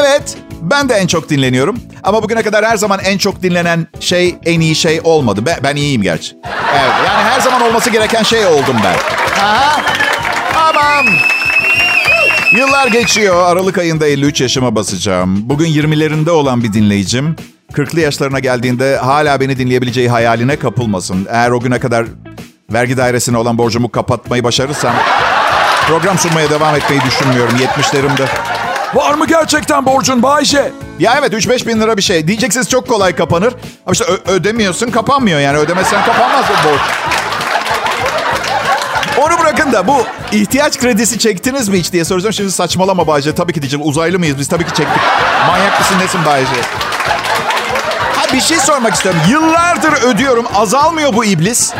evet 0.00 0.36
ben 0.62 0.88
de 0.88 0.94
en 0.94 1.06
çok 1.06 1.30
dinleniyorum. 1.30 1.80
Ama 2.02 2.22
bugüne 2.22 2.42
kadar 2.42 2.64
her 2.64 2.76
zaman 2.76 3.00
en 3.04 3.18
çok 3.18 3.42
dinlenen 3.42 3.86
şey 4.00 4.36
en 4.44 4.60
iyi 4.60 4.74
şey 4.74 5.00
olmadı. 5.04 5.40
Ben, 5.46 5.56
ben 5.62 5.76
iyiyim 5.76 6.02
gerçi. 6.02 6.36
Evet 6.72 6.92
yani 7.06 7.24
her 7.24 7.40
zaman 7.40 7.62
olması 7.62 7.90
gereken 7.90 8.22
şey 8.22 8.46
oldum 8.46 8.76
ben. 8.84 8.96
Aha. 9.42 9.80
Tamam. 10.52 11.06
Yıllar 12.52 12.86
geçiyor. 12.86 13.42
Aralık 13.46 13.78
ayında 13.78 14.06
53 14.06 14.40
yaşıma 14.40 14.74
basacağım. 14.74 15.48
Bugün 15.48 15.66
20'lerinde 15.66 16.30
olan 16.30 16.62
bir 16.62 16.72
dinleyicim. 16.72 17.36
40'lı 17.76 18.00
yaşlarına 18.00 18.38
geldiğinde 18.38 18.96
hala 18.96 19.40
beni 19.40 19.58
dinleyebileceği 19.58 20.08
hayaline 20.08 20.56
kapılmasın. 20.58 21.26
Eğer 21.30 21.50
o 21.50 21.60
güne 21.60 21.78
kadar 21.78 22.06
vergi 22.72 22.96
dairesine 22.96 23.38
olan 23.38 23.58
borcumu 23.58 23.88
kapatmayı 23.88 24.44
başarırsam 24.44 24.94
program 25.88 26.18
sunmaya 26.18 26.50
devam 26.50 26.74
etmeyi 26.76 27.00
düşünmüyorum 27.02 27.56
70'lerimde. 27.56 28.26
Var 28.94 29.14
mı 29.14 29.26
gerçekten 29.26 29.86
borcun 29.86 30.22
Bayce? 30.22 30.72
Ya 30.98 31.14
evet 31.18 31.32
3-5 31.32 31.66
bin 31.66 31.80
lira 31.80 31.96
bir 31.96 32.02
şey. 32.02 32.28
Diyeceksiniz 32.28 32.70
çok 32.70 32.88
kolay 32.88 33.16
kapanır. 33.16 33.54
Ama 33.86 33.92
işte 33.92 34.04
ödemiyorsun 34.26 34.90
kapanmıyor 34.90 35.40
yani. 35.40 35.58
Ödemesen 35.58 36.04
kapanmaz 36.04 36.44
o 36.50 36.68
borç. 36.68 36.80
Onu 39.18 39.40
bırakın 39.40 39.72
da 39.72 39.88
bu 39.88 39.96
ihtiyaç 40.32 40.78
kredisi 40.78 41.18
çektiniz 41.18 41.68
mi 41.68 41.78
hiç 41.78 41.92
diye 41.92 42.04
soracağım. 42.04 42.32
Şimdi 42.32 42.52
saçmalama 42.52 43.06
Bayce. 43.06 43.34
Tabii 43.34 43.52
ki 43.52 43.62
diyeceğim. 43.62 43.86
Uzaylı 43.88 44.18
mıyız? 44.18 44.38
Biz 44.38 44.48
tabii 44.48 44.64
ki 44.64 44.74
çektik. 44.74 45.02
Manyak 45.46 45.80
mısın 45.80 45.94
nesin 46.00 46.24
Bayce? 46.26 46.95
Bir 48.32 48.40
şey 48.40 48.58
sormak 48.58 48.94
istiyorum. 48.94 49.20
Yıllardır 49.30 49.92
ödüyorum. 49.92 50.46
Azalmıyor 50.54 51.14
bu 51.14 51.24
iblis. 51.24 51.72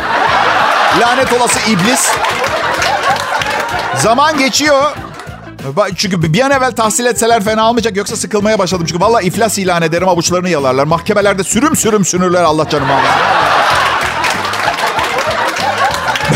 Lanet 1.01 1.33
olası 1.33 1.59
iblis. 1.69 2.11
Zaman 3.95 4.37
geçiyor. 4.37 4.91
Çünkü 5.95 6.33
bir 6.33 6.41
an 6.41 6.51
evvel 6.51 6.71
tahsil 6.71 7.05
etseler 7.05 7.43
fena 7.43 7.69
olmayacak. 7.69 7.97
Yoksa 7.97 8.15
sıkılmaya 8.15 8.59
başladım. 8.59 8.85
Çünkü 8.89 9.01
valla 9.01 9.21
iflas 9.21 9.57
ilan 9.57 9.81
ederim 9.81 10.07
avuçlarını 10.07 10.49
yalarlar. 10.49 10.83
Mahkemelerde 10.83 11.43
sürüm 11.43 11.75
sürüm 11.75 12.05
sünürler 12.05 12.43
Allah 12.43 12.69
canımı 12.69 12.93
almasın. 12.93 13.21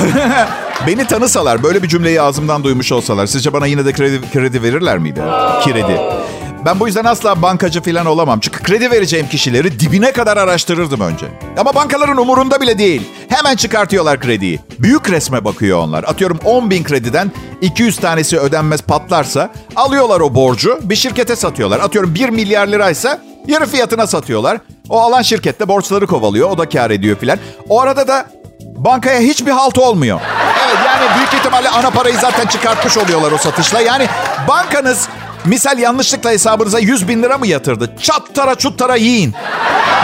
Beni 0.87 1.07
tanısalar, 1.07 1.63
böyle 1.63 1.83
bir 1.83 1.87
cümleyi 1.87 2.21
ağzımdan 2.21 2.63
duymuş 2.63 2.91
olsalar... 2.91 3.25
...sizce 3.25 3.53
bana 3.53 3.67
yine 3.67 3.85
de 3.85 3.93
kredi, 3.93 4.31
kredi 4.33 4.63
verirler 4.63 4.97
miydi? 4.97 5.21
Kredi. 5.63 6.20
Ben 6.65 6.79
bu 6.79 6.87
yüzden 6.87 7.05
asla 7.05 7.41
bankacı 7.41 7.81
falan 7.81 8.05
olamam. 8.05 8.39
Çünkü 8.39 8.63
kredi 8.63 8.91
vereceğim 8.91 9.27
kişileri 9.29 9.79
dibine 9.79 10.11
kadar 10.11 10.37
araştırırdım 10.37 11.01
önce. 11.01 11.25
Ama 11.57 11.75
bankaların 11.75 12.17
umurunda 12.17 12.61
bile 12.61 12.77
değil. 12.77 13.01
Hemen 13.29 13.55
çıkartıyorlar 13.55 14.19
krediyi. 14.19 14.59
Büyük 14.79 15.09
resme 15.09 15.45
bakıyor 15.45 15.79
onlar. 15.79 16.03
Atıyorum 16.03 16.39
10 16.45 16.69
bin 16.69 16.83
krediden 16.83 17.31
200 17.61 17.97
tanesi 17.97 18.39
ödenmez 18.39 18.81
patlarsa... 18.81 19.49
...alıyorlar 19.75 20.19
o 20.19 20.35
borcu 20.35 20.79
bir 20.81 20.95
şirkete 20.95 21.35
satıyorlar. 21.35 21.79
Atıyorum 21.79 22.15
1 22.15 22.29
milyar 22.29 22.67
liraysa 22.67 23.21
yarı 23.47 23.65
fiyatına 23.65 24.07
satıyorlar. 24.07 24.57
O 24.89 25.01
alan 25.01 25.21
şirkette 25.21 25.67
borçları 25.67 26.07
kovalıyor. 26.07 26.49
O 26.49 26.57
da 26.57 26.69
kar 26.69 26.91
ediyor 26.91 27.17
filan. 27.17 27.39
O 27.69 27.81
arada 27.81 28.07
da 28.07 28.25
bankaya 28.61 29.19
hiçbir 29.19 29.51
halt 29.51 29.77
olmuyor. 29.77 30.21
Evet 30.65 30.77
yani 30.85 31.17
büyük 31.17 31.33
ihtimalle 31.33 31.69
ana 31.69 31.89
parayı 31.89 32.15
zaten 32.17 32.45
çıkartmış 32.45 32.97
oluyorlar 32.97 33.31
o 33.31 33.37
satışla. 33.37 33.81
Yani 33.81 34.07
bankanız 34.47 35.09
misal 35.45 35.79
yanlışlıkla 35.79 36.29
hesabınıza 36.29 36.79
100 36.79 37.07
bin 37.07 37.23
lira 37.23 37.37
mı 37.37 37.47
yatırdı? 37.47 37.95
Çattara 38.01 38.55
çuttara 38.55 38.95
yiyin. 38.95 39.35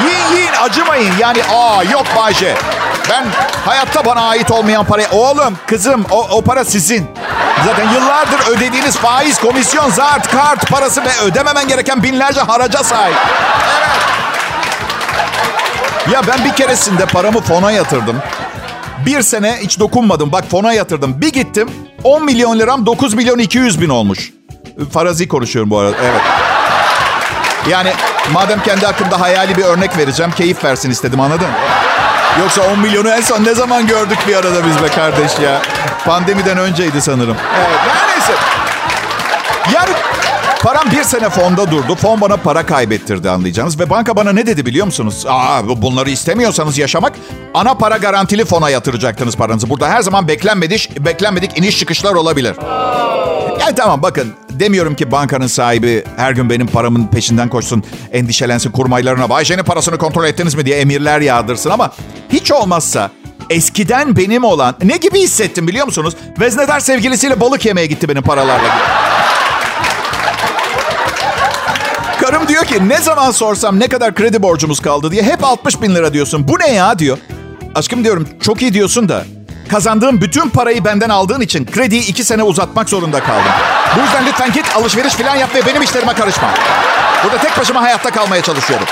Yiyin 0.03 0.37
yiyin 0.37 0.53
acımayın. 0.63 1.13
Yani 1.19 1.43
aa 1.43 1.83
yok 1.83 2.05
Bayce. 2.17 2.55
Ben 3.09 3.25
hayatta 3.65 4.05
bana 4.05 4.21
ait 4.21 4.51
olmayan 4.51 4.85
parayı... 4.85 5.07
Oğlum, 5.11 5.57
kızım 5.67 6.05
o, 6.11 6.27
o 6.31 6.41
para 6.41 6.65
sizin. 6.65 7.05
Zaten 7.65 7.89
yıllardır 7.93 8.57
ödediğiniz 8.57 8.97
faiz, 8.97 9.39
komisyon, 9.39 9.89
zart, 9.89 10.31
kart 10.31 10.69
parası 10.69 11.03
ve 11.03 11.09
ödememen 11.25 11.67
gereken 11.67 12.03
binlerce 12.03 12.41
haraca 12.41 12.83
sahip. 12.83 13.17
Evet. 13.77 13.89
Ya 16.13 16.21
ben 16.27 16.45
bir 16.45 16.55
keresinde 16.55 17.05
paramı 17.05 17.41
fona 17.41 17.71
yatırdım. 17.71 18.17
Bir 19.05 19.21
sene 19.21 19.57
hiç 19.61 19.79
dokunmadım. 19.79 20.31
Bak 20.31 20.45
fona 20.51 20.73
yatırdım. 20.73 21.21
Bir 21.21 21.33
gittim 21.33 21.69
10 22.03 22.25
milyon 22.25 22.59
liram 22.59 22.85
9 22.85 23.13
milyon 23.13 23.39
200 23.39 23.81
bin 23.81 23.89
olmuş. 23.89 24.36
Farazi 24.91 25.27
konuşuyorum 25.27 25.69
bu 25.69 25.79
arada. 25.79 25.95
Evet. 26.03 26.21
Yani 27.69 27.93
madem 28.31 28.63
kendi 28.63 28.85
hakkında 28.85 29.21
hayali 29.21 29.57
bir 29.57 29.63
örnek 29.63 29.97
vereceğim. 29.97 30.31
Keyif 30.31 30.63
versin 30.63 30.91
istedim 30.91 31.19
anladın? 31.19 31.47
Yoksa 32.39 32.61
10 32.61 32.79
milyonu 32.79 33.09
en 33.09 33.21
son 33.21 33.43
ne 33.43 33.55
zaman 33.55 33.87
gördük 33.87 34.17
bir 34.27 34.35
arada 34.35 34.65
biz 34.67 34.83
be 34.83 34.87
kardeş 34.87 35.39
ya. 35.39 35.61
Pandemiden 36.05 36.57
önceydi 36.57 37.01
sanırım. 37.01 37.37
Evet. 37.57 37.79
Neyse. 38.15 38.33
Yani 39.73 39.89
Param 40.63 40.91
bir 40.91 41.03
sene 41.03 41.29
fonda 41.29 41.71
durdu. 41.71 41.95
Fon 41.95 42.21
bana 42.21 42.37
para 42.37 42.65
kaybettirdi 42.65 43.29
anlayacağınız. 43.29 43.79
Ve 43.79 43.89
banka 43.89 44.15
bana 44.15 44.31
ne 44.31 44.47
dedi 44.47 44.65
biliyor 44.65 44.85
musunuz? 44.85 45.25
Aa, 45.29 45.81
bunları 45.81 46.09
istemiyorsanız 46.09 46.77
yaşamak 46.77 47.13
ana 47.53 47.73
para 47.73 47.97
garantili 47.97 48.45
fona 48.45 48.69
yatıracaktınız 48.69 49.35
paranızı. 49.35 49.69
Burada 49.69 49.89
her 49.89 50.01
zaman 50.01 50.27
beklenmedik, 50.27 50.99
beklenmedik 51.05 51.57
iniş 51.57 51.79
çıkışlar 51.79 52.13
olabilir. 52.13 52.55
Yani 53.59 53.75
tamam 53.75 54.01
bakın 54.01 54.33
demiyorum 54.49 54.95
ki 54.95 55.11
bankanın 55.11 55.47
sahibi 55.47 56.03
her 56.17 56.31
gün 56.31 56.49
benim 56.49 56.67
paramın 56.67 57.07
peşinden 57.07 57.49
koşsun, 57.49 57.83
endişelensin 58.13 58.71
kurmaylarına. 58.71 59.29
Bayce'nin 59.29 59.63
parasını 59.63 59.97
kontrol 59.97 60.25
ettiniz 60.25 60.55
mi 60.55 60.65
diye 60.65 60.77
emirler 60.77 61.21
yağdırsın 61.21 61.69
ama 61.69 61.91
hiç 62.29 62.51
olmazsa 62.51 63.11
eskiden 63.49 64.15
benim 64.15 64.43
olan 64.43 64.75
ne 64.83 64.97
gibi 64.97 65.19
hissettim 65.19 65.67
biliyor 65.67 65.85
musunuz? 65.85 66.13
Veznedar 66.39 66.79
sevgilisiyle 66.79 67.39
balık 67.39 67.65
yemeye 67.65 67.87
gitti 67.87 68.09
benim 68.09 68.23
paralarla. 68.23 68.77
Karım 72.21 72.47
diyor 72.47 72.65
ki 72.65 72.89
ne 72.89 72.97
zaman 72.97 73.31
sorsam 73.31 73.79
ne 73.79 73.87
kadar 73.87 74.15
kredi 74.15 74.41
borcumuz 74.41 74.79
kaldı 74.79 75.11
diye 75.11 75.23
hep 75.23 75.43
60 75.43 75.81
bin 75.81 75.95
lira 75.95 76.13
diyorsun. 76.13 76.47
Bu 76.47 76.59
ne 76.59 76.73
ya 76.73 76.99
diyor. 76.99 77.17
Aşkım 77.75 78.03
diyorum 78.03 78.27
çok 78.41 78.61
iyi 78.61 78.73
diyorsun 78.73 79.09
da 79.09 79.25
kazandığım 79.67 80.21
bütün 80.21 80.49
parayı 80.49 80.85
benden 80.85 81.09
aldığın 81.09 81.41
için 81.41 81.65
krediyi 81.65 82.07
iki 82.07 82.23
sene 82.23 82.43
uzatmak 82.43 82.89
zorunda 82.89 83.19
kaldım. 83.19 83.51
Bu 83.97 84.01
yüzden 84.01 84.25
lütfen 84.25 84.51
git 84.51 84.75
alışveriş 84.75 85.13
falan 85.13 85.35
yap 85.35 85.55
ve 85.55 85.65
benim 85.65 85.81
işlerime 85.81 86.13
karışma. 86.13 86.49
Burada 87.23 87.37
tek 87.37 87.57
başıma 87.57 87.81
hayatta 87.81 88.11
kalmaya 88.11 88.41
çalışıyorum. 88.41 88.87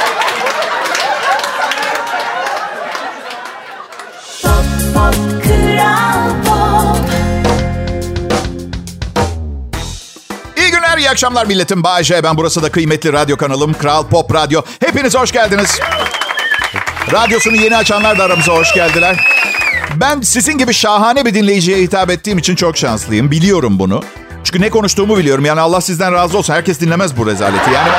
İyi 10.58 10.72
günler, 10.72 10.98
iyi 10.98 11.10
akşamlar 11.10 11.46
milletim. 11.46 11.84
Bayece 11.84 12.24
ben. 12.24 12.38
Burası 12.38 12.64
da 12.64 12.72
kıymetli 12.72 13.14
radyo 13.14 13.38
kanalım 13.38 13.74
Kral 13.74 14.08
Pop 14.08 14.34
Radyo. 14.34 14.62
Hepiniz 14.86 15.16
hoş 15.16 15.32
geldiniz. 15.32 15.80
Radyosunu 17.12 17.56
yeni 17.56 17.78
açanlar 17.78 18.18
da 18.18 18.24
aramıza 18.24 18.54
hoş 18.54 18.74
geldiler. 18.74 19.16
Ben 19.96 20.22
sizin 20.22 20.58
gibi 20.58 20.74
şahane 20.74 21.26
bir 21.26 21.34
dinleyiciye 21.34 21.78
hitap 21.78 22.10
ettiğim 22.10 22.38
için 22.38 22.56
çok 22.56 22.78
şanslıyım. 22.78 23.32
Biliyorum 23.32 23.80
bunu. 23.80 24.04
Çünkü 24.44 24.62
ne 24.62 24.70
konuştuğumu 24.70 25.18
biliyorum. 25.18 25.46
Yani 25.46 25.62
Allah 25.62 25.82
sizden 25.82 26.14
razı 26.14 26.38
olsun. 26.38 26.54
Herkes 26.54 26.80
dinlemez 26.80 27.18
bu 27.18 27.28
rezaleti. 27.28 27.72
Yani 27.72 27.90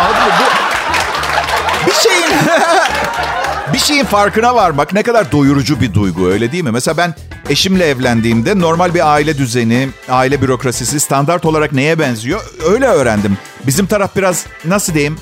bu, 0.40 1.87
bir 1.87 1.93
şeyin 1.93 2.31
bir 3.73 3.78
şeyin 3.78 4.05
farkına 4.05 4.55
varmak 4.55 4.93
ne 4.93 5.02
kadar 5.02 5.33
doyurucu 5.33 5.81
bir 5.81 5.95
duygu 5.95 6.28
öyle 6.28 6.52
değil 6.52 6.64
mi? 6.64 6.71
Mesela 6.71 6.97
ben 6.97 7.14
eşimle 7.49 7.87
evlendiğimde 7.88 8.59
normal 8.61 8.95
bir 8.95 9.12
aile 9.12 9.38
düzeni, 9.38 9.88
aile 10.09 10.43
bürokrasisi 10.43 11.00
standart 11.00 11.45
olarak 11.45 11.73
neye 11.73 11.99
benziyor? 11.99 12.40
Öyle 12.66 12.87
öğrendim. 12.87 13.38
Bizim 13.66 13.87
taraf 13.87 14.16
biraz 14.16 14.45
nasıl 14.64 14.95
diyeyim? 14.95 15.19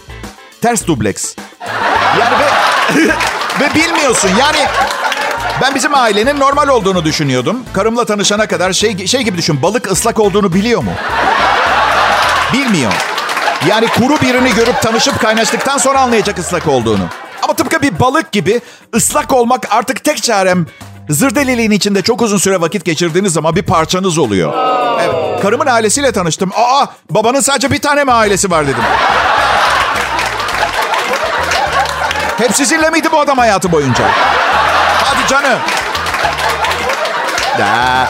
Ters 0.61 0.87
dubleks. 0.87 1.35
Yani 2.21 2.35
ve, 2.41 3.09
ve 3.61 3.75
bilmiyorsun 3.75 4.31
yani 4.41 4.59
ben 5.63 5.75
bizim 5.75 5.95
ailenin 5.95 6.41
normal 6.41 6.69
olduğunu 6.69 7.05
düşünüyordum. 7.05 7.57
Karımla 7.73 8.05
tanışana 8.05 8.47
kadar 8.47 8.73
şey, 8.73 9.07
şey 9.07 9.23
gibi 9.23 9.39
düşün. 9.39 9.63
Balık 9.63 9.93
ıslak 9.93 10.21
olduğunu 10.21 10.55
biliyor 10.55 10.83
mu? 10.83 10.91
Bilmiyor. 12.53 12.93
Yani 13.69 13.87
kuru 13.87 14.21
birini 14.21 14.55
görüp 14.55 14.83
tanışıp 14.83 15.21
kaynaştıktan 15.21 15.79
sonra 15.79 16.01
anlayacak 16.01 16.39
ıslak 16.39 16.67
olduğunu. 16.69 17.05
Ama 17.43 17.55
tıpkı 17.55 17.83
bir 17.83 18.01
balık 18.01 18.33
gibi 18.33 18.61
ıslak 18.95 19.33
olmak 19.33 19.67
artık 19.71 20.05
tek 20.05 20.23
çarem. 20.23 20.67
Zırdeliliğin 21.09 21.71
içinde 21.71 22.03
çok 22.03 22.23
uzun 22.23 22.39
süre 22.39 22.61
vakit 22.61 22.85
geçirdiğiniz 22.85 23.33
zaman 23.33 23.57
bir 23.57 23.63
parçanız 23.63 24.19
oluyor. 24.19 24.53
Evet. 25.01 25.43
Karımın 25.43 25.67
ailesiyle 25.67 26.13
tanıştım. 26.13 26.51
Aa 26.57 26.87
babanın 27.11 27.41
sadece 27.41 27.71
bir 27.71 27.81
tane 27.81 28.05
mi 28.05 28.13
ailesi 28.13 28.51
var 28.51 28.67
dedim. 28.67 28.83
Hep 32.39 32.55
sizinle 32.57 32.91
miydi 32.91 33.09
bu 33.13 33.21
adam 33.21 33.39
hayatı 33.39 33.73
boyunca? 33.73 34.05
Canım. 35.29 35.59
Ya, 37.61 38.09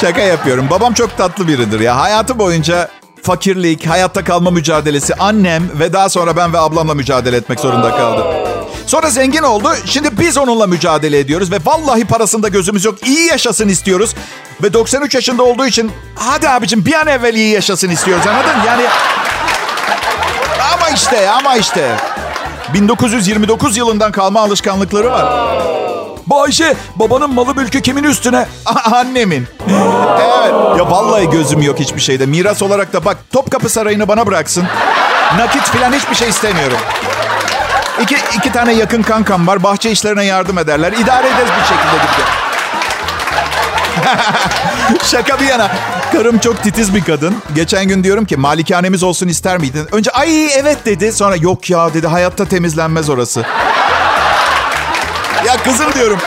şaka 0.00 0.20
yapıyorum. 0.20 0.70
Babam 0.70 0.94
çok 0.94 1.16
tatlı 1.16 1.48
biridir 1.48 1.80
ya. 1.80 1.96
Hayatı 2.00 2.38
boyunca 2.38 2.88
fakirlik, 3.22 3.86
hayatta 3.86 4.24
kalma 4.24 4.50
mücadelesi, 4.50 5.14
annem 5.14 5.70
ve 5.78 5.92
daha 5.92 6.08
sonra 6.08 6.36
ben 6.36 6.52
ve 6.52 6.58
ablamla 6.58 6.94
mücadele 6.94 7.36
etmek 7.36 7.60
zorunda 7.60 7.90
kaldı. 7.90 8.24
Sonra 8.86 9.10
zengin 9.10 9.42
oldu. 9.42 9.68
Şimdi 9.86 10.18
biz 10.18 10.38
onunla 10.38 10.66
mücadele 10.66 11.18
ediyoruz 11.18 11.52
ve 11.52 11.56
vallahi 11.64 12.04
parasında 12.04 12.48
gözümüz 12.48 12.84
yok. 12.84 13.06
İyi 13.06 13.26
yaşasın 13.26 13.68
istiyoruz. 13.68 14.14
Ve 14.62 14.72
93 14.72 15.14
yaşında 15.14 15.42
olduğu 15.42 15.66
için 15.66 15.92
hadi 16.14 16.48
abicim 16.48 16.86
bir 16.86 16.94
an 16.94 17.06
evvel 17.06 17.34
iyi 17.34 17.54
yaşasın 17.54 17.90
istiyoruz 17.90 18.26
anladın? 18.26 18.66
Yani 18.66 18.82
ama 20.74 20.88
işte 20.94 21.30
ama 21.30 21.56
işte 21.56 21.96
1929 22.74 23.76
yılından 23.76 24.12
kalma 24.12 24.40
alışkanlıkları 24.40 25.10
var. 25.10 25.79
Bayşe 26.30 26.74
babanın 26.96 27.34
malı 27.34 27.54
mülkü 27.54 27.82
kimin 27.82 28.04
üstüne? 28.04 28.46
Annemin. 28.92 29.46
evet. 29.68 30.78
Ya 30.78 30.90
vallahi 30.90 31.30
gözüm 31.30 31.62
yok 31.62 31.78
hiçbir 31.78 32.00
şeyde. 32.00 32.26
Miras 32.26 32.62
olarak 32.62 32.92
da 32.92 33.04
bak 33.04 33.16
Topkapı 33.32 33.68
Sarayı'nı 33.68 34.08
bana 34.08 34.26
bıraksın. 34.26 34.66
Nakit 35.36 35.62
falan 35.62 35.92
hiçbir 35.92 36.14
şey 36.14 36.28
istemiyorum. 36.28 36.78
İki, 38.02 38.16
iki 38.36 38.52
tane 38.52 38.72
yakın 38.72 39.02
kankam 39.02 39.46
var. 39.46 39.62
Bahçe 39.62 39.90
işlerine 39.90 40.24
yardım 40.24 40.58
ederler. 40.58 40.92
İdare 40.92 41.26
ederiz 41.26 41.50
bir 41.60 41.66
şekilde 41.66 41.96
gibi. 42.02 42.22
Şaka 45.04 45.40
bir 45.40 45.46
yana. 45.46 45.70
Karım 46.12 46.38
çok 46.38 46.62
titiz 46.62 46.94
bir 46.94 47.04
kadın. 47.04 47.36
Geçen 47.54 47.88
gün 47.88 48.04
diyorum 48.04 48.24
ki 48.24 48.36
malikanemiz 48.36 49.02
olsun 49.02 49.28
ister 49.28 49.58
miydin? 49.58 49.88
Önce 49.92 50.10
ay 50.10 50.54
evet 50.54 50.78
dedi. 50.86 51.12
Sonra 51.12 51.36
yok 51.36 51.70
ya 51.70 51.94
dedi 51.94 52.06
hayatta 52.06 52.44
temizlenmez 52.44 53.10
orası. 53.10 53.44
Ya 55.46 55.56
kızım 55.64 55.92
diyorum. 55.92 56.18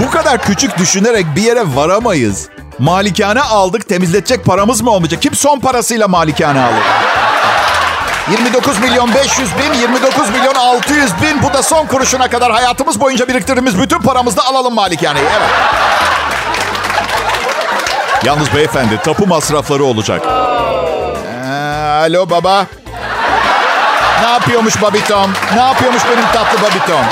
Bu 0.00 0.10
kadar 0.10 0.38
küçük 0.42 0.78
düşünerek 0.78 1.26
bir 1.36 1.42
yere 1.42 1.62
varamayız. 1.74 2.48
Malikane 2.78 3.40
aldık 3.42 3.88
temizletecek 3.88 4.44
paramız 4.44 4.80
mı 4.80 4.90
olmayacak? 4.90 5.22
Kim 5.22 5.34
son 5.34 5.60
parasıyla 5.60 6.08
malikane 6.08 6.60
alır? 6.60 6.82
29 8.30 8.78
milyon 8.78 9.14
500 9.14 9.50
bin, 9.58 9.72
29 9.80 10.30
milyon 10.30 10.54
600 10.54 11.22
bin. 11.22 11.42
Bu 11.42 11.52
da 11.54 11.62
son 11.62 11.86
kuruşuna 11.86 12.30
kadar 12.30 12.52
hayatımız 12.52 13.00
boyunca 13.00 13.28
biriktirdiğimiz 13.28 13.78
bütün 13.80 13.98
paramızla 13.98 14.44
alalım 14.44 14.74
malikaneyi. 14.74 15.26
Evet. 15.26 15.50
Yalnız 18.24 18.54
beyefendi 18.54 19.02
tapu 19.02 19.26
masrafları 19.26 19.84
olacak. 19.84 20.22
Ee, 20.26 21.50
alo 22.06 22.30
baba. 22.30 22.66
Ne 24.22 24.28
yapıyormuş 24.30 24.82
babitom? 24.82 25.30
Ne 25.54 25.60
yapıyormuş 25.60 26.02
benim 26.12 26.24
tatlı 26.32 26.62
babitom? 26.62 27.04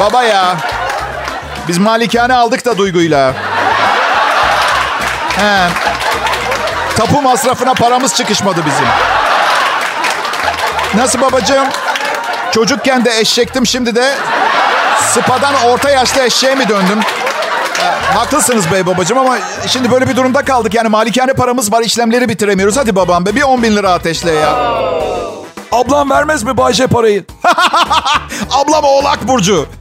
Baba 0.00 0.22
ya. 0.22 0.56
Biz 1.68 1.78
malikane 1.78 2.34
aldık 2.34 2.64
da 2.64 2.78
duyguyla. 2.78 3.34
He. 5.36 5.68
Tapu 6.96 7.22
masrafına 7.22 7.74
paramız 7.74 8.14
çıkışmadı 8.14 8.60
bizim. 8.66 8.86
Nasıl 10.94 11.20
babacığım? 11.20 11.66
Çocukken 12.52 13.04
de 13.04 13.20
eşektim 13.20 13.66
şimdi 13.66 13.94
de 13.94 14.14
sıpadan 15.00 15.54
orta 15.66 15.90
yaşlı 15.90 16.22
eşeğe 16.22 16.54
mi 16.54 16.68
döndüm? 16.68 17.00
E, 17.80 18.14
haklısınız 18.14 18.72
bey 18.72 18.86
babacığım 18.86 19.18
ama 19.18 19.38
şimdi 19.66 19.90
böyle 19.90 20.08
bir 20.08 20.16
durumda 20.16 20.44
kaldık. 20.44 20.74
Yani 20.74 20.88
malikane 20.88 21.32
paramız 21.32 21.72
var 21.72 21.82
işlemleri 21.82 22.28
bitiremiyoruz. 22.28 22.76
Hadi 22.76 22.96
babam 22.96 23.26
be 23.26 23.34
bir 23.36 23.42
10 23.42 23.62
bin 23.62 23.76
lira 23.76 23.92
ateşle 23.92 24.32
ya. 24.32 24.54
Ablam 25.72 26.10
vermez 26.10 26.42
mi 26.42 26.56
Bayce 26.56 26.86
parayı? 26.86 27.24
Ablam 28.50 28.84
oğlak 28.84 29.28
burcu. 29.28 29.66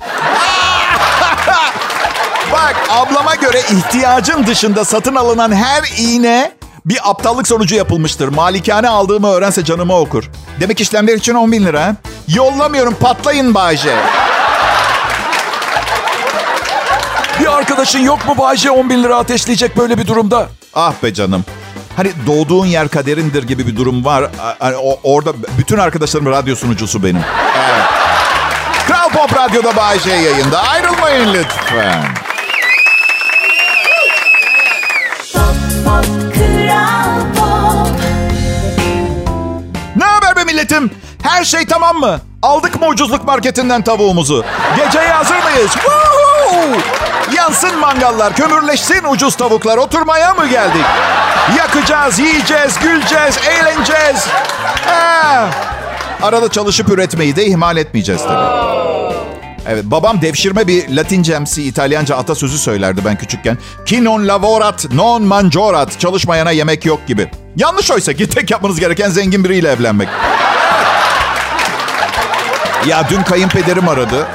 Bak 2.51 2.75
ablama 2.89 3.35
göre 3.35 3.59
ihtiyacın 3.59 4.45
dışında 4.47 4.85
satın 4.85 5.15
alınan 5.15 5.51
her 5.51 5.83
iğne 5.97 6.51
bir 6.85 7.09
aptallık 7.09 7.47
sonucu 7.47 7.75
yapılmıştır. 7.75 8.27
Malikane 8.27 8.89
aldığımı 8.89 9.27
öğrense 9.31 9.63
canımı 9.65 9.95
okur. 9.97 10.23
Demek 10.59 10.81
işlemler 10.81 11.13
için 11.13 11.33
10 11.33 11.51
bin 11.51 11.65
lira. 11.65 11.95
Yollamıyorum 12.27 12.95
patlayın 12.99 13.53
Bayce. 13.53 13.95
Bir 17.39 17.57
arkadaşın 17.57 17.99
yok 17.99 18.27
mu 18.27 18.37
Bayce 18.37 18.71
10 18.71 18.89
bin 18.89 19.03
lira 19.03 19.17
ateşleyecek 19.17 19.77
böyle 19.77 19.97
bir 19.97 20.07
durumda? 20.07 20.47
Ah 20.73 20.93
be 21.03 21.13
canım. 21.13 21.45
Hani 21.95 22.11
doğduğun 22.27 22.65
yer 22.65 22.87
kaderindir 22.87 23.43
gibi 23.43 23.67
bir 23.67 23.75
durum 23.75 24.05
var. 24.05 24.29
Hani 24.59 24.75
orada 25.03 25.33
bütün 25.57 25.77
arkadaşlarım 25.77 26.25
radyo 26.25 26.55
sunucusu 26.55 27.03
benim. 27.03 27.21
Evet. 27.57 27.85
Kral 28.87 29.09
Pop 29.09 29.37
Radyo'da 29.37 29.75
Bayce 29.75 30.09
yayında. 30.11 30.61
Ayrılmayın 30.61 31.33
lütfen. 31.33 32.03
Ne 39.95 40.05
haber 40.05 40.35
be 40.35 40.43
milletim? 40.43 40.91
Her 41.23 41.43
şey 41.43 41.65
tamam 41.65 41.97
mı? 41.97 42.19
Aldık 42.41 42.81
mı 42.81 42.87
ucuzluk 42.87 43.25
marketinden 43.25 43.81
tavuğumuzu? 43.81 44.45
Geceye 44.77 45.09
hazır 45.13 45.35
mıyız? 45.43 45.71
Woohoo! 45.71 46.77
Yansın 47.35 47.79
mangallar, 47.79 48.35
kömürleşsin 48.35 49.03
ucuz 49.03 49.35
tavuklar. 49.35 49.77
Oturmaya 49.77 50.33
mı 50.33 50.47
geldik? 50.47 50.85
Yakacağız, 51.57 52.19
yiyeceğiz, 52.19 52.79
güleceğiz, 52.79 53.39
eğleneceğiz. 53.47 54.27
Ha. 54.85 55.49
Arada 56.21 56.51
çalışıp 56.51 56.89
üretmeyi 56.89 57.35
de 57.35 57.45
ihmal 57.45 57.77
etmeyeceğiz 57.77 58.21
tabii. 58.23 58.75
Evet 59.67 59.83
babam 59.85 60.21
devşirme 60.21 60.67
bir 60.67 60.89
Latincemsi 60.89 61.63
İtalyanca 61.63 62.17
atasözü 62.17 62.57
söylerdi 62.57 63.01
ben 63.05 63.15
küçükken. 63.15 63.57
Ki 63.85 64.03
non 64.03 64.27
lavorat 64.27 64.91
non 64.93 65.23
manjorat. 65.23 65.99
Çalışmayana 65.99 66.51
yemek 66.51 66.85
yok 66.85 67.07
gibi. 67.07 67.31
Yanlış 67.55 67.91
oysa 67.91 68.13
ki 68.13 68.29
tek 68.29 68.51
yapmanız 68.51 68.79
gereken 68.79 69.09
zengin 69.09 69.43
biriyle 69.43 69.71
evlenmek. 69.71 70.09
ya 72.87 73.09
dün 73.09 73.23
kayınpederim 73.23 73.89
aradı. 73.89 74.27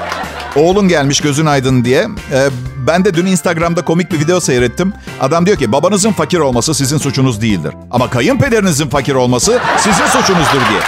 Oğlun 0.56 0.88
gelmiş 0.88 1.20
gözün 1.20 1.46
aydın 1.46 1.84
diye. 1.84 2.08
Ee, 2.32 2.48
ben 2.86 3.04
de 3.04 3.14
dün 3.14 3.26
Instagram'da 3.26 3.84
komik 3.84 4.12
bir 4.12 4.20
video 4.20 4.40
seyrettim. 4.40 4.92
Adam 5.20 5.46
diyor 5.46 5.56
ki 5.56 5.72
babanızın 5.72 6.12
fakir 6.12 6.38
olması 6.38 6.74
sizin 6.74 6.98
suçunuz 6.98 7.42
değildir. 7.42 7.74
Ama 7.90 8.10
kayınpederinizin 8.10 8.88
fakir 8.88 9.14
olması 9.14 9.60
sizin 9.78 10.06
suçunuzdur 10.06 10.60
diye. 10.70 10.80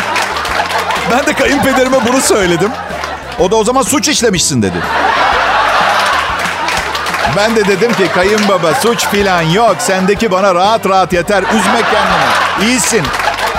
Ben 1.11 1.27
de 1.27 1.33
kayınpederime 1.33 1.97
bunu 2.09 2.21
söyledim. 2.21 2.71
O 3.39 3.51
da 3.51 3.57
o 3.57 3.65
zaman 3.65 3.83
suç 3.83 4.09
işlemişsin 4.09 4.63
dedi. 4.63 4.77
Ben 7.37 7.57
de 7.57 7.69
dedim 7.69 7.93
ki 7.93 8.09
kayınbaba 8.15 8.75
suç 8.75 9.07
filan 9.07 9.43
yok. 9.43 9.77
Sendeki 9.79 10.31
bana 10.31 10.55
rahat 10.55 10.89
rahat 10.89 11.13
yeter. 11.13 11.43
Üzme 11.43 11.83
kendini. 11.93 12.69
İyisin. 12.71 13.03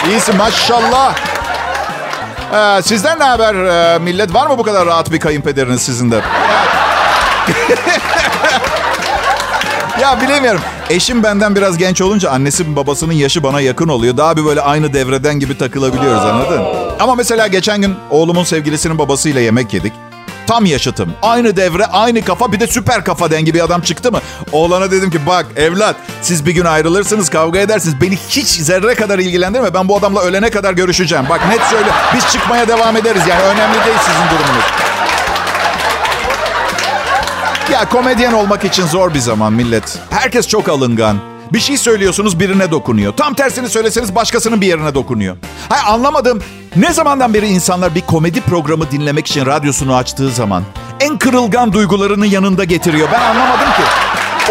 İyisin 0.10 0.38
maşallah. 0.38 1.16
Ee, 2.54 2.82
sizden 2.82 3.20
ne 3.20 3.24
haber 3.24 3.56
ee, 3.56 4.00
millet? 4.00 4.34
Var 4.34 4.48
mı 4.48 4.58
bu 4.58 4.64
kadar 4.64 4.86
rahat 4.86 5.12
bir 5.12 5.20
kayınpederiniz 5.20 5.82
sizin 5.82 6.12
de? 6.12 6.16
ya 10.02 10.22
bilemiyorum. 10.22 10.62
Eşim 10.90 11.24
benden 11.24 11.56
biraz 11.56 11.78
genç 11.78 12.02
olunca 12.02 12.32
annesi 12.32 12.76
babasının 12.76 13.14
yaşı 13.14 13.44
bana 13.44 13.62
yakın 13.62 13.88
oluyor. 13.88 14.18
Daha 14.18 14.38
bir 14.38 14.46
böyle 14.46 14.62
aynı 14.62 14.94
devreden 14.94 15.40
gibi 15.40 15.58
takılabiliyoruz 15.58 16.26
anladın? 16.26 16.62
Ama 17.00 17.16
mesela 17.16 17.48
geçen 17.48 17.82
gün 17.82 17.96
oğlumun 18.10 18.44
sevgilisinin 18.44 19.00
babasıyla 19.00 19.42
yemek 19.42 19.74
yedik. 19.74 19.94
Tam 20.48 20.66
yaşıtım. 20.66 21.14
Aynı 21.22 21.56
devre, 21.56 21.86
aynı 21.86 22.26
kafa 22.26 22.52
bir 22.52 22.60
de 22.60 22.68
süper 22.68 23.04
kafa 23.04 23.32
dengi 23.32 23.54
bir 23.54 23.64
adam 23.64 23.82
çıktı 23.82 24.12
mı? 24.12 24.20
Oğlana 24.52 24.92
dedim 24.92 25.12
ki 25.12 25.20
bak 25.28 25.46
evlat 25.56 25.96
siz 26.22 26.46
bir 26.46 26.52
gün 26.52 26.66
ayrılırsınız 26.66 27.30
kavga 27.30 27.60
edersiniz. 27.60 28.02
Beni 28.02 28.16
hiç 28.30 28.48
zerre 28.48 28.96
kadar 28.96 29.20
ilgilendirme. 29.20 29.74
Ben 29.74 29.90
bu 29.90 29.98
adamla 29.98 30.22
ölene 30.22 30.50
kadar 30.50 30.74
görüşeceğim. 30.74 31.26
Bak 31.30 31.42
net 31.50 31.62
söyle 31.62 31.88
biz 32.16 32.32
çıkmaya 32.32 32.68
devam 32.68 32.98
ederiz. 32.98 33.22
Yani 33.30 33.42
önemli 33.44 33.86
değil 33.86 33.98
sizin 34.00 34.38
durumunuz. 34.38 34.66
Ya 37.72 37.90
komedyen 37.90 38.34
olmak 38.34 38.66
için 38.66 38.86
zor 38.88 39.14
bir 39.14 39.20
zaman 39.20 39.54
millet. 39.54 40.00
Herkes 40.10 40.48
çok 40.48 40.70
alıngan. 40.70 41.33
Bir 41.54 41.60
şey 41.60 41.78
söylüyorsunuz 41.78 42.40
birine 42.40 42.72
dokunuyor. 42.72 43.14
Tam 43.14 43.34
tersini 43.34 43.70
söyleseniz 43.70 44.16
başkasının 44.16 44.62
bir 44.62 44.68
yerine 44.68 44.96
dokunuyor. 44.96 45.38
Hayır 45.70 45.86
anlamadım. 45.88 46.44
Ne 46.76 46.94
zamandan 46.94 47.34
beri 47.34 47.48
insanlar 47.48 47.96
bir 47.96 48.02
komedi 48.02 48.42
programı 48.42 48.92
dinlemek 48.92 49.28
için 49.28 49.46
radyosunu 49.46 49.96
açtığı 49.96 50.30
zaman 50.30 50.64
en 51.00 51.18
kırılgan 51.18 51.74
duygularını 51.74 52.28
yanında 52.28 52.64
getiriyor. 52.64 53.08
Ben 53.12 53.22
anlamadım 53.22 53.68
ki. 53.68 53.84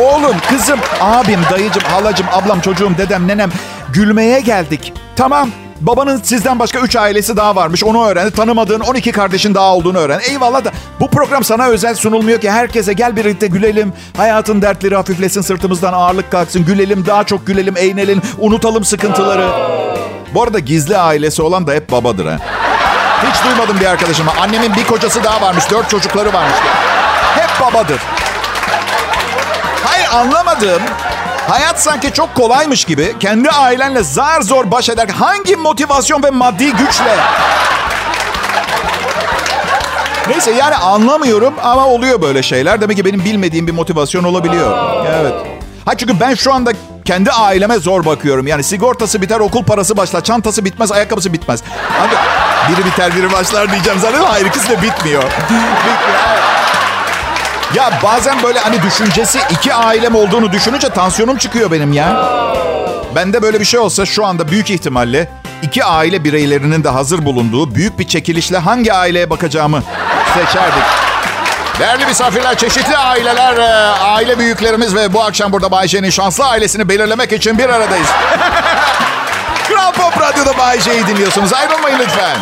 Oğlum, 0.00 0.36
kızım, 0.50 0.78
abim, 1.00 1.40
dayıcım, 1.50 1.82
halacım, 1.82 2.26
ablam, 2.32 2.60
çocuğum, 2.60 2.92
dedem, 2.98 3.28
nenem 3.28 3.50
gülmeye 3.92 4.40
geldik. 4.40 4.92
Tamam. 5.16 5.50
Babanın 5.82 6.20
sizden 6.22 6.58
başka 6.58 6.78
3 6.78 6.96
ailesi 6.96 7.36
daha 7.36 7.56
varmış. 7.56 7.84
Onu 7.84 8.06
öğrendi. 8.06 8.30
Tanımadığın 8.30 8.80
12 8.80 9.12
kardeşin 9.12 9.54
daha 9.54 9.74
olduğunu 9.74 9.98
öğren. 9.98 10.20
Eyvallah 10.30 10.64
da 10.64 10.72
bu 11.00 11.10
program 11.10 11.44
sana 11.44 11.66
özel 11.66 11.94
sunulmuyor 11.94 12.40
ki. 12.40 12.50
Herkese 12.50 12.92
gel 12.92 13.16
birlikte 13.16 13.46
gülelim. 13.46 13.92
Hayatın 14.16 14.62
dertleri 14.62 14.96
hafiflesin. 14.96 15.40
Sırtımızdan 15.40 15.92
ağırlık 15.92 16.30
kalksın. 16.30 16.64
Gülelim, 16.64 17.06
daha 17.06 17.24
çok 17.24 17.46
gülelim, 17.46 17.76
eğlenelim. 17.76 18.22
Unutalım 18.38 18.84
sıkıntıları. 18.84 19.48
Bu 20.34 20.42
arada 20.42 20.58
gizli 20.58 20.96
ailesi 20.96 21.42
olan 21.42 21.66
da 21.66 21.72
hep 21.72 21.92
babadır 21.92 22.26
ha. 22.26 22.38
Hiç 23.30 23.44
duymadım 23.44 23.80
bir 23.80 23.86
arkadaşıma. 23.86 24.32
Annemin 24.40 24.76
bir 24.76 24.84
kocası 24.84 25.24
daha 25.24 25.40
varmış. 25.40 25.70
Dört 25.70 25.90
çocukları 25.90 26.32
varmış. 26.32 26.56
Hep 27.34 27.60
babadır. 27.60 28.00
Hayır 29.84 30.06
anlamadım. 30.14 30.82
Hayat 31.48 31.82
sanki 31.82 32.12
çok 32.12 32.34
kolaymış 32.34 32.84
gibi 32.84 33.14
kendi 33.20 33.50
ailenle 33.50 34.02
zar 34.02 34.40
zor 34.40 34.70
baş 34.70 34.88
eder. 34.88 35.08
Hangi 35.08 35.56
motivasyon 35.56 36.22
ve 36.22 36.30
maddi 36.30 36.72
güçle? 36.72 37.16
Neyse 40.28 40.50
yani 40.50 40.74
anlamıyorum 40.74 41.54
ama 41.62 41.86
oluyor 41.86 42.22
böyle 42.22 42.42
şeyler. 42.42 42.80
Demek 42.80 42.96
ki 42.96 43.04
benim 43.04 43.24
bilmediğim 43.24 43.66
bir 43.66 43.72
motivasyon 43.72 44.24
olabiliyor. 44.24 44.78
Evet. 45.06 45.34
Ha 45.84 45.94
çünkü 45.96 46.20
ben 46.20 46.34
şu 46.34 46.54
anda 46.54 46.72
kendi 47.04 47.30
aileme 47.30 47.78
zor 47.78 48.04
bakıyorum. 48.04 48.46
Yani 48.46 48.62
sigortası 48.62 49.22
biter, 49.22 49.40
okul 49.40 49.64
parası 49.64 49.96
başlar, 49.96 50.24
çantası 50.24 50.64
bitmez, 50.64 50.92
ayakkabısı 50.92 51.32
bitmez. 51.32 51.62
Abi, 52.00 52.14
biri 52.72 52.86
biter, 52.86 53.16
biri 53.16 53.32
başlar 53.32 53.72
diyeceğim 53.72 53.98
zaten. 54.00 54.24
Hayır 54.24 54.46
ikisi 54.46 54.68
de 54.68 54.82
bitmiyor. 54.82 55.22
bitmiyor. 55.42 56.41
Ya 57.74 57.90
bazen 58.02 58.42
böyle 58.42 58.58
hani 58.58 58.82
düşüncesi 58.82 59.40
iki 59.50 59.74
ailem 59.74 60.14
olduğunu 60.14 60.52
düşününce 60.52 60.88
tansiyonum 60.88 61.36
çıkıyor 61.36 61.70
benim 61.70 61.92
ya. 61.92 62.24
Bende 63.14 63.42
böyle 63.42 63.60
bir 63.60 63.64
şey 63.64 63.80
olsa 63.80 64.06
şu 64.06 64.26
anda 64.26 64.48
büyük 64.48 64.70
ihtimalle 64.70 65.28
iki 65.62 65.84
aile 65.84 66.24
bireylerinin 66.24 66.84
de 66.84 66.88
hazır 66.88 67.24
bulunduğu 67.24 67.74
büyük 67.74 67.98
bir 67.98 68.08
çekilişle 68.08 68.58
hangi 68.58 68.92
aileye 68.92 69.30
bakacağımı 69.30 69.82
seçerdik. 70.34 70.82
Değerli 71.78 72.06
misafirler, 72.06 72.58
çeşitli 72.58 72.96
aileler, 72.96 73.56
e, 73.56 73.88
aile 74.02 74.38
büyüklerimiz 74.38 74.94
ve 74.94 75.12
bu 75.12 75.22
akşam 75.22 75.52
burada 75.52 75.70
Bay 75.70 75.88
J'nin 75.88 76.10
şanslı 76.10 76.44
ailesini 76.46 76.88
belirlemek 76.88 77.32
için 77.32 77.58
bir 77.58 77.68
aradayız. 77.68 78.06
Kral 79.68 79.92
Pop 79.92 80.20
Radyo'da 80.20 80.58
Bay 80.58 80.80
J'yi 80.80 81.06
dinliyorsunuz. 81.06 81.52
Ayrılmayın 81.52 81.98
lütfen. 81.98 82.36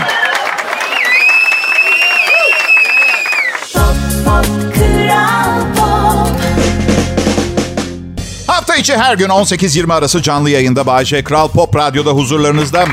Hafta 8.60 8.76
içi 8.76 8.96
her 8.96 9.14
gün 9.14 9.28
18-20 9.28 9.94
arası 9.94 10.22
canlı 10.22 10.50
yayında 10.50 10.86
Bayece 10.86 11.24
Kral 11.24 11.48
Pop 11.48 11.76
Radyo'da 11.76 12.10
huzurlarınızda. 12.10 12.84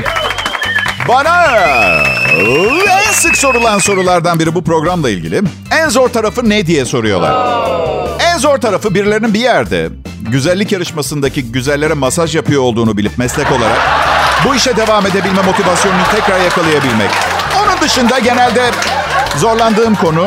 Bana 1.08 1.46
en 2.90 3.12
sık 3.12 3.36
sorulan 3.36 3.78
sorulardan 3.78 4.38
biri 4.38 4.54
bu 4.54 4.64
programla 4.64 5.10
ilgili. 5.10 5.42
En 5.70 5.88
zor 5.88 6.08
tarafı 6.08 6.48
ne 6.50 6.66
diye 6.66 6.84
soruyorlar. 6.84 7.34
En 8.20 8.38
zor 8.38 8.58
tarafı 8.58 8.94
birilerinin 8.94 9.34
bir 9.34 9.40
yerde 9.40 9.88
güzellik 10.20 10.72
yarışmasındaki 10.72 11.52
güzellere 11.52 11.94
masaj 11.94 12.36
yapıyor 12.36 12.62
olduğunu 12.62 12.96
bilip 12.96 13.18
meslek 13.18 13.52
olarak 13.52 13.78
bu 14.44 14.54
işe 14.54 14.76
devam 14.76 15.06
edebilme 15.06 15.42
motivasyonunu 15.42 16.02
tekrar 16.14 16.40
yakalayabilmek. 16.40 17.10
Onun 17.62 17.80
dışında 17.80 18.18
genelde 18.18 18.70
zorlandığım 19.36 19.94
konu 19.94 20.26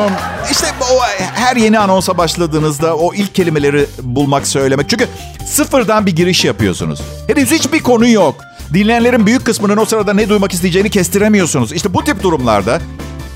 o 0.92 1.00
her 1.34 1.56
yeni 1.56 1.78
anonsa 1.78 2.18
başladığınızda 2.18 2.96
o 2.96 3.14
ilk 3.14 3.34
kelimeleri 3.34 3.86
bulmak, 4.02 4.46
söylemek. 4.46 4.88
Çünkü 4.88 5.08
sıfırdan 5.46 6.06
bir 6.06 6.16
giriş 6.16 6.44
yapıyorsunuz. 6.44 7.00
Henüz 7.28 7.50
hiçbir 7.50 7.80
konu 7.80 8.08
yok. 8.08 8.34
Dinleyenlerin 8.74 9.26
büyük 9.26 9.44
kısmının 9.44 9.76
o 9.76 9.84
sırada 9.84 10.12
ne 10.12 10.28
duymak 10.28 10.52
isteyeceğini 10.52 10.90
kestiremiyorsunuz. 10.90 11.72
İşte 11.72 11.94
bu 11.94 12.04
tip 12.04 12.22
durumlarda 12.22 12.80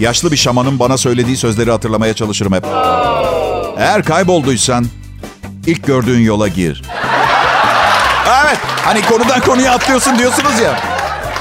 yaşlı 0.01 0.33
bir 0.33 0.37
şamanın 0.37 0.79
bana 0.79 0.99
söylediği 0.99 1.37
sözleri 1.37 1.71
hatırlamaya 1.71 2.15
çalışırım 2.15 2.53
hep. 2.53 2.65
Eğer 3.79 4.05
kaybolduysan 4.05 4.87
ilk 5.67 5.87
gördüğün 5.87 6.21
yola 6.21 6.49
gir. 6.49 6.83
Evet, 8.45 8.59
hani 8.85 9.03
konudan 9.03 9.41
konuya 9.41 9.73
atlıyorsun 9.73 10.19
diyorsunuz 10.19 10.61
ya. 10.61 10.81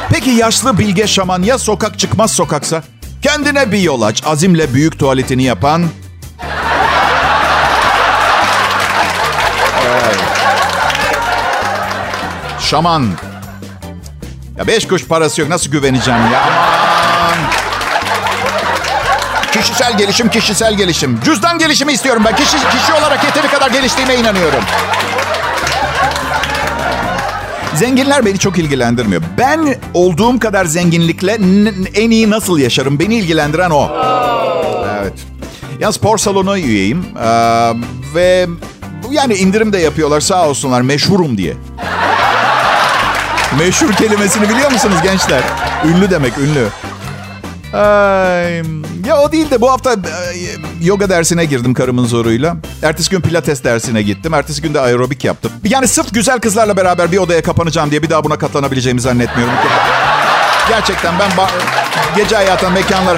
Peki 0.09 0.29
yaşlı 0.29 0.77
bilge 0.77 1.07
şaman 1.07 1.43
ya 1.43 1.57
sokak 1.57 1.99
çıkmaz 1.99 2.31
sokaksa? 2.31 2.83
Kendine 3.21 3.71
bir 3.71 3.79
yol 3.79 4.01
aç. 4.01 4.23
Azimle 4.25 4.73
büyük 4.73 4.99
tuvaletini 4.99 5.43
yapan... 5.43 5.85
Şaman. 12.65 13.07
Ya 14.57 14.67
beş 14.67 14.87
kuş 14.87 15.05
parası 15.07 15.41
yok. 15.41 15.49
Nasıl 15.49 15.71
güveneceğim 15.71 16.19
ya? 16.33 16.41
Aman. 16.41 17.37
Kişisel 19.51 19.97
gelişim, 19.97 20.29
kişisel 20.29 20.73
gelişim. 20.73 21.19
Cüzdan 21.25 21.59
gelişimi 21.59 21.93
istiyorum 21.93 22.23
ben. 22.25 22.35
Kişi, 22.35 22.57
kişi 22.57 22.93
olarak 22.93 23.23
yeteri 23.23 23.47
kadar 23.47 23.69
geliştiğime 23.71 24.15
inanıyorum. 24.15 24.63
Zenginler 27.75 28.25
beni 28.25 28.39
çok 28.39 28.57
ilgilendirmiyor. 28.57 29.21
Ben 29.37 29.75
olduğum 29.93 30.39
kadar 30.39 30.65
zenginlikle 30.65 31.31
en 31.95 32.11
iyi 32.11 32.29
nasıl 32.29 32.59
yaşarım? 32.59 32.99
Beni 32.99 33.15
ilgilendiren 33.15 33.69
o. 33.69 33.89
Evet. 35.01 35.13
Ya 35.79 35.91
spor 35.91 36.17
salonu 36.17 36.57
üyeyim. 36.57 37.05
Ee, 37.23 37.71
ve 38.15 38.47
yani 39.11 39.33
indirim 39.35 39.73
de 39.73 39.77
yapıyorlar 39.77 40.21
sağ 40.21 40.47
olsunlar 40.49 40.81
meşhurum 40.81 41.37
diye. 41.37 41.53
Meşhur 43.59 43.93
kelimesini 43.93 44.49
biliyor 44.49 44.71
musunuz 44.71 44.97
gençler? 45.03 45.41
Ünlü 45.85 46.09
demek 46.09 46.37
ünlü. 46.37 46.67
Ay, 47.73 48.63
ya 49.07 49.17
o 49.23 49.31
değil 49.31 49.51
de 49.51 49.61
bu 49.61 49.71
hafta 49.71 49.95
yoga 50.81 51.09
dersine 51.09 51.45
girdim 51.45 51.73
karımın 51.73 52.05
zoruyla. 52.05 52.55
Ertesi 52.83 53.09
gün 53.09 53.21
pilates 53.21 53.63
dersine 53.63 54.01
gittim. 54.01 54.33
Ertesi 54.33 54.61
gün 54.61 54.73
de 54.73 54.79
aerobik 54.79 55.23
yaptım. 55.23 55.51
Yani 55.63 55.87
sırf 55.87 56.13
güzel 56.13 56.39
kızlarla 56.39 56.77
beraber 56.77 57.11
bir 57.11 57.17
odaya 57.17 57.41
kapanacağım 57.43 57.91
diye 57.91 58.03
bir 58.03 58.09
daha 58.09 58.23
buna 58.23 58.37
katlanabileceğimi 58.37 59.01
zannetmiyorum. 59.01 59.53
Gerçekten 60.69 61.13
ben 61.19 61.29
gece 62.17 62.35
hayatın 62.35 62.71
mekanlar... 62.73 63.17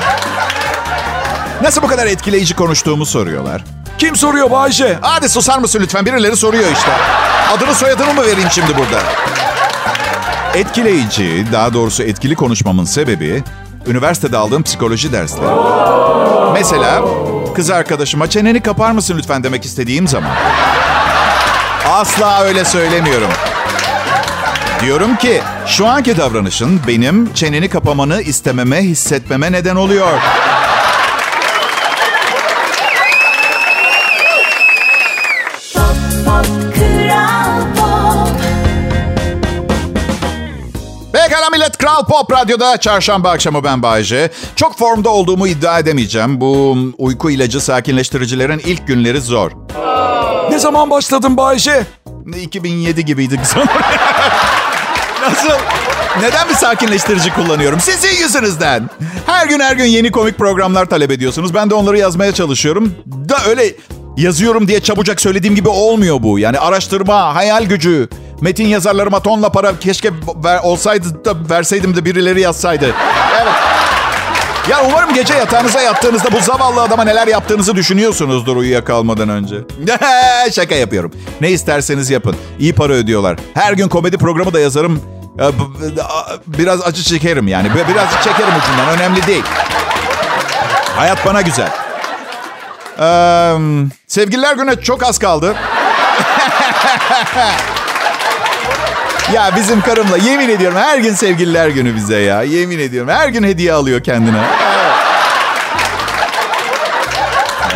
Nasıl 1.61 1.81
bu 1.81 1.87
kadar 1.87 2.07
etkileyici 2.07 2.55
konuştuğumu 2.55 3.05
soruyorlar. 3.05 3.63
Kim 3.97 4.15
soruyor 4.15 4.51
Bayce? 4.51 4.97
Hadi 5.01 5.29
susar 5.29 5.59
mısın 5.59 5.79
lütfen? 5.81 6.05
Birileri 6.05 6.37
soruyor 6.37 6.71
işte. 6.73 6.91
Adını 7.53 7.75
soyadını 7.75 8.13
mı 8.13 8.21
vereyim 8.21 8.49
şimdi 8.51 8.77
burada? 8.77 9.03
Etkileyici, 10.57 11.45
daha 11.51 11.73
doğrusu 11.73 12.03
etkili 12.03 12.35
konuşmamın 12.35 12.85
sebebi 12.85 13.43
üniversitede 13.87 14.37
aldığım 14.37 14.63
psikoloji 14.63 15.11
dersleri. 15.11 15.45
Mesela 16.53 17.05
kız 17.55 17.69
arkadaşıma 17.69 18.29
çeneni 18.29 18.61
kapar 18.61 18.91
mısın 18.91 19.15
lütfen 19.17 19.43
demek 19.43 19.65
istediğim 19.65 20.07
zaman. 20.07 20.31
Asla 21.89 22.41
öyle 22.41 22.65
söylemiyorum. 22.65 23.29
Diyorum 24.81 25.15
ki 25.15 25.41
şu 25.65 25.87
anki 25.87 26.17
davranışın 26.17 26.79
benim 26.87 27.33
çeneni 27.33 27.69
kapamanı 27.69 28.21
istememe, 28.21 28.81
hissetmeme 28.81 29.51
neden 29.51 29.75
oluyor. 29.75 30.11
Millet 41.57 41.77
Kral 41.77 42.05
Pop 42.05 42.31
Radyo'da 42.31 42.77
çarşamba 42.77 43.31
akşamı 43.31 43.63
ben 43.63 43.83
Bayece. 43.83 44.31
Çok 44.55 44.77
formda 44.77 45.09
olduğumu 45.09 45.47
iddia 45.47 45.79
edemeyeceğim. 45.79 46.41
Bu 46.41 46.77
uyku 46.97 47.31
ilacı 47.31 47.61
sakinleştiricilerin 47.61 48.59
ilk 48.59 48.87
günleri 48.87 49.21
zor. 49.21 49.51
Ne 50.51 50.59
zaman 50.59 50.89
başladın 50.89 51.37
Bayece? 51.37 51.85
2007 52.41 53.05
gibiydi 53.05 53.39
sanırım. 53.43 53.69
Nasıl? 55.21 55.49
Neden 56.21 56.49
bir 56.49 56.53
sakinleştirici 56.53 57.33
kullanıyorum? 57.33 57.79
Sizin 57.79 58.23
yüzünüzden. 58.23 58.89
Her 59.25 59.47
gün 59.47 59.59
her 59.59 59.75
gün 59.75 59.85
yeni 59.85 60.11
komik 60.11 60.37
programlar 60.37 60.85
talep 60.85 61.11
ediyorsunuz. 61.11 61.53
Ben 61.53 61.69
de 61.69 61.75
onları 61.75 61.97
yazmaya 61.97 62.31
çalışıyorum. 62.31 62.93
Da 63.29 63.37
öyle 63.47 63.73
yazıyorum 64.17 64.67
diye 64.67 64.79
çabucak 64.79 65.21
söylediğim 65.21 65.55
gibi 65.55 65.69
olmuyor 65.69 66.23
bu. 66.23 66.39
Yani 66.39 66.59
araştırma, 66.59 67.35
hayal 67.35 67.63
gücü. 67.63 68.09
Metin 68.41 68.67
yazarlarıma 68.67 69.19
tonla 69.19 69.51
para 69.51 69.79
keşke 69.79 70.09
ver, 70.43 70.59
olsaydı 70.63 71.25
da 71.25 71.49
verseydim 71.49 71.95
de 71.95 72.05
birileri 72.05 72.41
yazsaydı. 72.41 72.85
Evet. 73.41 73.53
Ya 74.69 74.85
umarım 74.87 75.13
gece 75.13 75.33
yatağınıza 75.33 75.81
yattığınızda 75.81 76.31
bu 76.31 76.39
zavallı 76.39 76.81
adama 76.81 77.03
neler 77.03 77.27
yaptığınızı 77.27 77.75
düşünüyorsunuzdur 77.75 78.55
uyuyakalmadan 78.55 79.29
önce. 79.29 79.55
Şaka 80.51 80.75
yapıyorum. 80.75 81.11
Ne 81.41 81.49
isterseniz 81.49 82.09
yapın. 82.09 82.35
İyi 82.59 82.73
para 82.73 82.93
ödüyorlar. 82.93 83.37
Her 83.53 83.73
gün 83.73 83.87
komedi 83.87 84.17
programı 84.17 84.53
da 84.53 84.59
yazarım. 84.59 85.01
Biraz 86.47 86.81
acı 86.81 87.03
çekerim 87.03 87.47
yani. 87.47 87.69
Biraz 87.75 88.23
çekerim 88.23 88.53
ucundan. 88.63 88.89
Önemli 88.97 89.27
değil. 89.27 89.43
Hayat 90.95 91.25
bana 91.25 91.41
güzel. 91.41 91.69
Ee, 92.99 93.53
sevgililer 94.07 94.55
güne 94.55 94.81
çok 94.81 95.03
az 95.03 95.19
kaldı. 95.19 95.55
ya 99.33 99.55
bizim 99.55 99.81
karımla 99.81 100.17
yemin 100.17 100.49
ediyorum 100.49 100.77
her 100.77 100.97
gün 100.97 101.13
sevgililer 101.13 101.67
günü 101.67 101.95
bize 101.95 102.17
ya. 102.19 102.43
Yemin 102.43 102.79
ediyorum 102.79 103.09
her 103.09 103.29
gün 103.29 103.43
hediye 103.43 103.73
alıyor 103.73 104.03
kendine. 104.03 104.39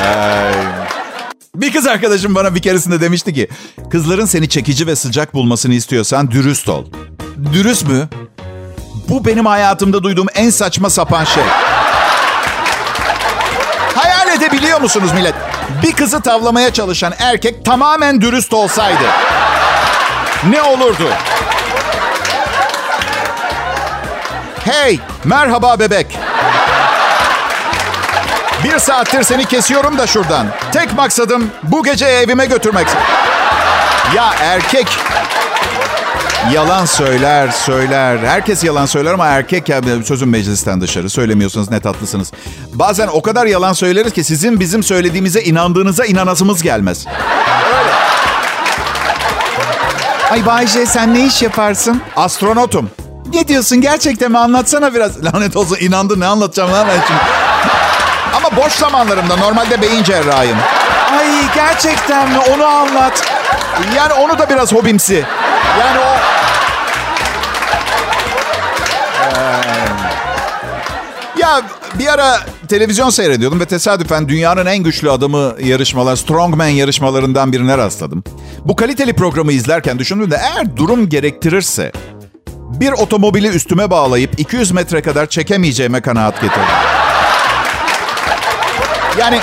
Ay. 0.07 0.53
Bir 1.55 1.73
kız 1.73 1.87
arkadaşım 1.87 2.35
bana 2.35 2.55
bir 2.55 2.61
keresinde 2.61 3.01
demişti 3.01 3.33
ki... 3.33 3.47
Kızların 3.91 4.25
seni 4.25 4.49
çekici 4.49 4.87
ve 4.87 4.95
sıcak 4.95 5.33
bulmasını 5.33 5.73
istiyorsan 5.73 6.31
dürüst 6.31 6.69
ol. 6.69 6.85
Dürüst 7.53 7.87
mü? 7.87 8.09
Bu 9.09 9.25
benim 9.25 9.45
hayatımda 9.45 10.03
duyduğum 10.03 10.27
en 10.35 10.49
saçma 10.49 10.89
sapan 10.89 11.23
şey. 11.23 11.43
Hayal 13.95 14.37
edebiliyor 14.37 14.81
musunuz 14.81 15.11
millet? 15.13 15.35
Bir 15.83 15.91
kızı 15.91 16.21
tavlamaya 16.21 16.73
çalışan 16.73 17.13
erkek 17.19 17.65
tamamen 17.65 18.21
dürüst 18.21 18.53
olsaydı. 18.53 19.03
Ne 20.49 20.61
olurdu? 20.61 21.09
Hey, 24.65 24.99
merhaba 25.23 25.79
bebek. 25.79 26.19
Bir 28.63 28.79
saattir 28.79 29.23
seni 29.23 29.45
kesiyorum 29.45 29.97
da 29.97 30.07
şuradan. 30.07 30.47
Tek 30.71 30.93
maksadım 30.93 31.51
bu 31.63 31.83
gece 31.83 32.05
evime 32.05 32.45
götürmek. 32.45 32.87
Ya 34.15 34.33
erkek 34.41 34.87
yalan 36.53 36.85
söyler, 36.85 37.49
söyler. 37.49 38.17
Herkes 38.17 38.63
yalan 38.63 38.85
söyler 38.85 39.13
ama 39.13 39.27
erkek 39.27 39.69
ya 39.69 39.81
sözün 40.05 40.29
meclisten 40.29 40.81
dışarı. 40.81 41.09
Söylemiyorsanız 41.09 41.69
ne 41.71 41.79
tatlısınız. 41.79 42.31
Bazen 42.73 43.07
o 43.07 43.21
kadar 43.21 43.45
yalan 43.45 43.73
söyleriz 43.73 44.13
ki 44.13 44.23
sizin 44.23 44.59
bizim 44.59 44.83
söylediğimize 44.83 45.41
inandığınıza 45.41 46.05
inanasımız 46.05 46.63
gelmez. 46.63 47.05
Öyle. 47.07 47.91
Ay 50.31 50.45
Bayce 50.45 50.85
sen 50.85 51.13
ne 51.13 51.25
iş 51.25 51.41
yaparsın? 51.41 52.01
Astronotum. 52.15 52.89
Ne 53.33 53.47
diyorsun 53.47 53.81
gerçekten 53.81 54.31
mi? 54.31 54.37
Anlatsana 54.37 54.93
biraz. 54.93 55.23
Lanet 55.33 55.55
olsun 55.55 55.77
inandı 55.79 56.19
ne 56.19 56.25
anlatacağım 56.25 56.71
lan 56.71 56.87
ben 56.87 57.01
şimdi. 57.07 57.19
Ama 58.37 58.63
boş 58.63 58.73
zamanlarımda 58.73 59.35
normalde 59.35 59.81
beyin 59.81 60.03
cerrahıyım. 60.03 60.57
Ay 61.11 61.27
gerçekten 61.55 62.29
mi? 62.29 62.39
Onu 62.53 62.65
anlat. 62.65 63.23
Yani 63.95 64.13
onu 64.13 64.39
da 64.39 64.49
biraz 64.49 64.73
hobimsi. 64.73 65.25
Yani 65.79 65.99
o... 65.99 66.41
Ya 71.39 71.61
bir 71.99 72.07
ara 72.07 72.39
televizyon 72.67 73.09
seyrediyordum 73.09 73.59
ve 73.59 73.65
tesadüfen 73.65 74.29
dünyanın 74.29 74.65
en 74.65 74.77
güçlü 74.77 75.11
adamı 75.11 75.55
yarışmalar, 75.63 76.15
Strongman 76.15 76.67
yarışmalarından 76.67 77.51
birine 77.51 77.77
rastladım. 77.77 78.23
Bu 78.65 78.75
kaliteli 78.75 79.13
programı 79.13 79.51
izlerken 79.51 79.99
düşündüm 79.99 80.31
de 80.31 80.39
eğer 80.41 80.77
durum 80.77 81.09
gerektirirse 81.09 81.91
bir 82.79 82.91
otomobili 82.91 83.47
üstüme 83.47 83.89
bağlayıp 83.89 84.39
200 84.39 84.71
metre 84.71 85.01
kadar 85.01 85.25
çekemeyeceğime 85.25 86.01
kanaat 86.01 86.41
getirdim. 86.41 86.61
Yani 89.19 89.39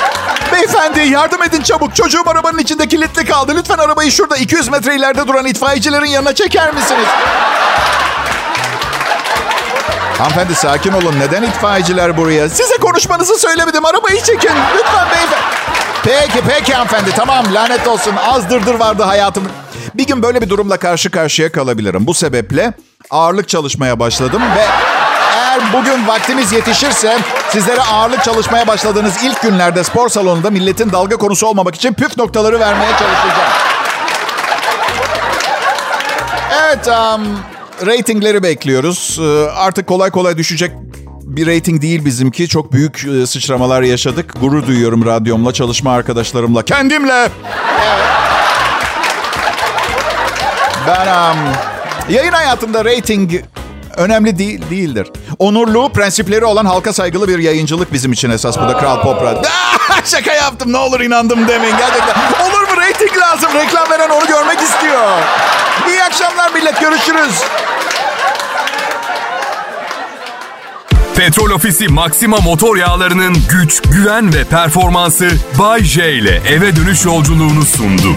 beyefendi 0.52 1.00
yardım 1.00 1.42
edin 1.42 1.62
çabuk. 1.62 1.96
Çocuğum 1.96 2.22
arabanın 2.26 2.58
içinde 2.58 2.88
kilitli 2.88 3.24
kaldı. 3.24 3.52
Lütfen 3.56 3.78
arabayı 3.78 4.12
şurada 4.12 4.36
200 4.36 4.68
metre 4.68 4.96
ileride 4.96 5.28
duran 5.28 5.46
itfaiyecilerin 5.46 6.06
yanına 6.06 6.34
çeker 6.34 6.74
misiniz? 6.74 7.06
Hanımefendi 10.18 10.54
sakin 10.54 10.92
olun. 10.92 11.14
Neden 11.20 11.42
itfaiyeciler 11.42 12.16
buraya? 12.16 12.48
Size 12.48 12.76
konuşmanızı 12.76 13.38
söylemedim. 13.38 13.84
Arabayı 13.84 14.16
çekin. 14.16 14.50
Lütfen 14.78 15.06
beyefendi. 15.10 15.44
Peki 16.04 16.44
peki 16.48 16.74
hanımefendi. 16.74 17.10
Tamam 17.16 17.44
lanet 17.54 17.88
olsun. 17.88 18.14
Az 18.28 18.50
vardı 18.78 19.02
hayatım. 19.02 19.44
Bir 19.94 20.06
gün 20.06 20.22
böyle 20.22 20.40
bir 20.40 20.48
durumla 20.48 20.76
karşı 20.76 21.10
karşıya 21.10 21.52
kalabilirim. 21.52 22.06
Bu 22.06 22.14
sebeple 22.14 22.72
ağırlık 23.10 23.48
çalışmaya 23.48 24.00
başladım 24.00 24.42
ve 24.56 24.66
eğer 25.34 25.60
bugün 25.72 26.06
vaktiniz 26.06 26.52
yetişirse 26.52 27.18
sizlere 27.50 27.80
ağırlık 27.82 28.24
çalışmaya 28.24 28.66
başladığınız 28.66 29.24
ilk 29.24 29.42
günlerde 29.42 29.84
spor 29.84 30.08
salonunda 30.08 30.50
milletin 30.50 30.92
dalga 30.92 31.16
konusu 31.16 31.46
olmamak 31.46 31.74
için 31.74 31.94
püf 31.94 32.16
noktaları 32.16 32.60
vermeye 32.60 32.90
çalışacağım. 32.90 33.52
Evet, 36.62 36.88
um, 36.88 37.38
Ratingleri 37.86 38.42
bekliyoruz. 38.42 39.18
Ee, 39.22 39.50
artık 39.50 39.86
kolay 39.86 40.10
kolay 40.10 40.36
düşecek 40.36 40.72
bir 41.22 41.46
rating 41.46 41.82
değil 41.82 42.04
bizimki. 42.04 42.48
Çok 42.48 42.72
büyük 42.72 43.04
e, 43.04 43.26
sıçramalar 43.26 43.82
yaşadık. 43.82 44.40
Gurur 44.40 44.66
duyuyorum 44.66 45.06
radyomla, 45.06 45.52
çalışma 45.52 45.92
arkadaşlarımla, 45.92 46.64
kendimle. 46.64 47.12
Evet. 47.12 47.30
Ben 50.86 51.06
um, 51.06 51.38
yayın 52.08 52.32
hayatında 52.32 52.84
rating 52.84 53.30
önemli 53.96 54.38
değil 54.38 54.62
değildir. 54.70 55.08
Onurlu, 55.38 55.92
prensipleri 55.92 56.44
olan 56.44 56.64
halka 56.64 56.92
saygılı 56.92 57.28
bir 57.28 57.38
yayıncılık 57.38 57.92
bizim 57.92 58.12
için 58.12 58.30
esas. 58.30 58.58
Bu 58.58 58.68
da 58.68 58.76
Kral 58.78 59.02
Pop 59.02 59.22
Radyo. 59.22 59.42
Şaka 60.04 60.32
yaptım 60.32 60.72
ne 60.72 60.76
olur 60.76 61.00
inandım 61.00 61.48
demeyin 61.48 61.76
gerçekten. 61.76 62.14
Olur 62.48 62.60
mu 62.60 62.76
rating 62.80 63.16
lazım? 63.18 63.50
Reklam 63.54 63.90
veren 63.90 64.10
onu 64.10 64.26
görmek 64.26 64.60
istiyor. 64.60 65.08
İyi 65.88 66.02
akşamlar 66.04 66.52
millet 66.52 66.80
görüşürüz. 66.80 67.42
Petrol 71.16 71.50
Ofisi 71.50 71.88
Maxima 71.88 72.36
motor 72.40 72.76
yağlarının 72.76 73.36
güç, 73.50 73.82
güven 73.82 74.34
ve 74.34 74.44
performansı 74.44 75.28
Bay 75.58 75.84
J 75.84 76.12
ile 76.12 76.42
eve 76.48 76.76
dönüş 76.76 77.04
yolculuğunu 77.04 77.64
sundu. 77.64 78.16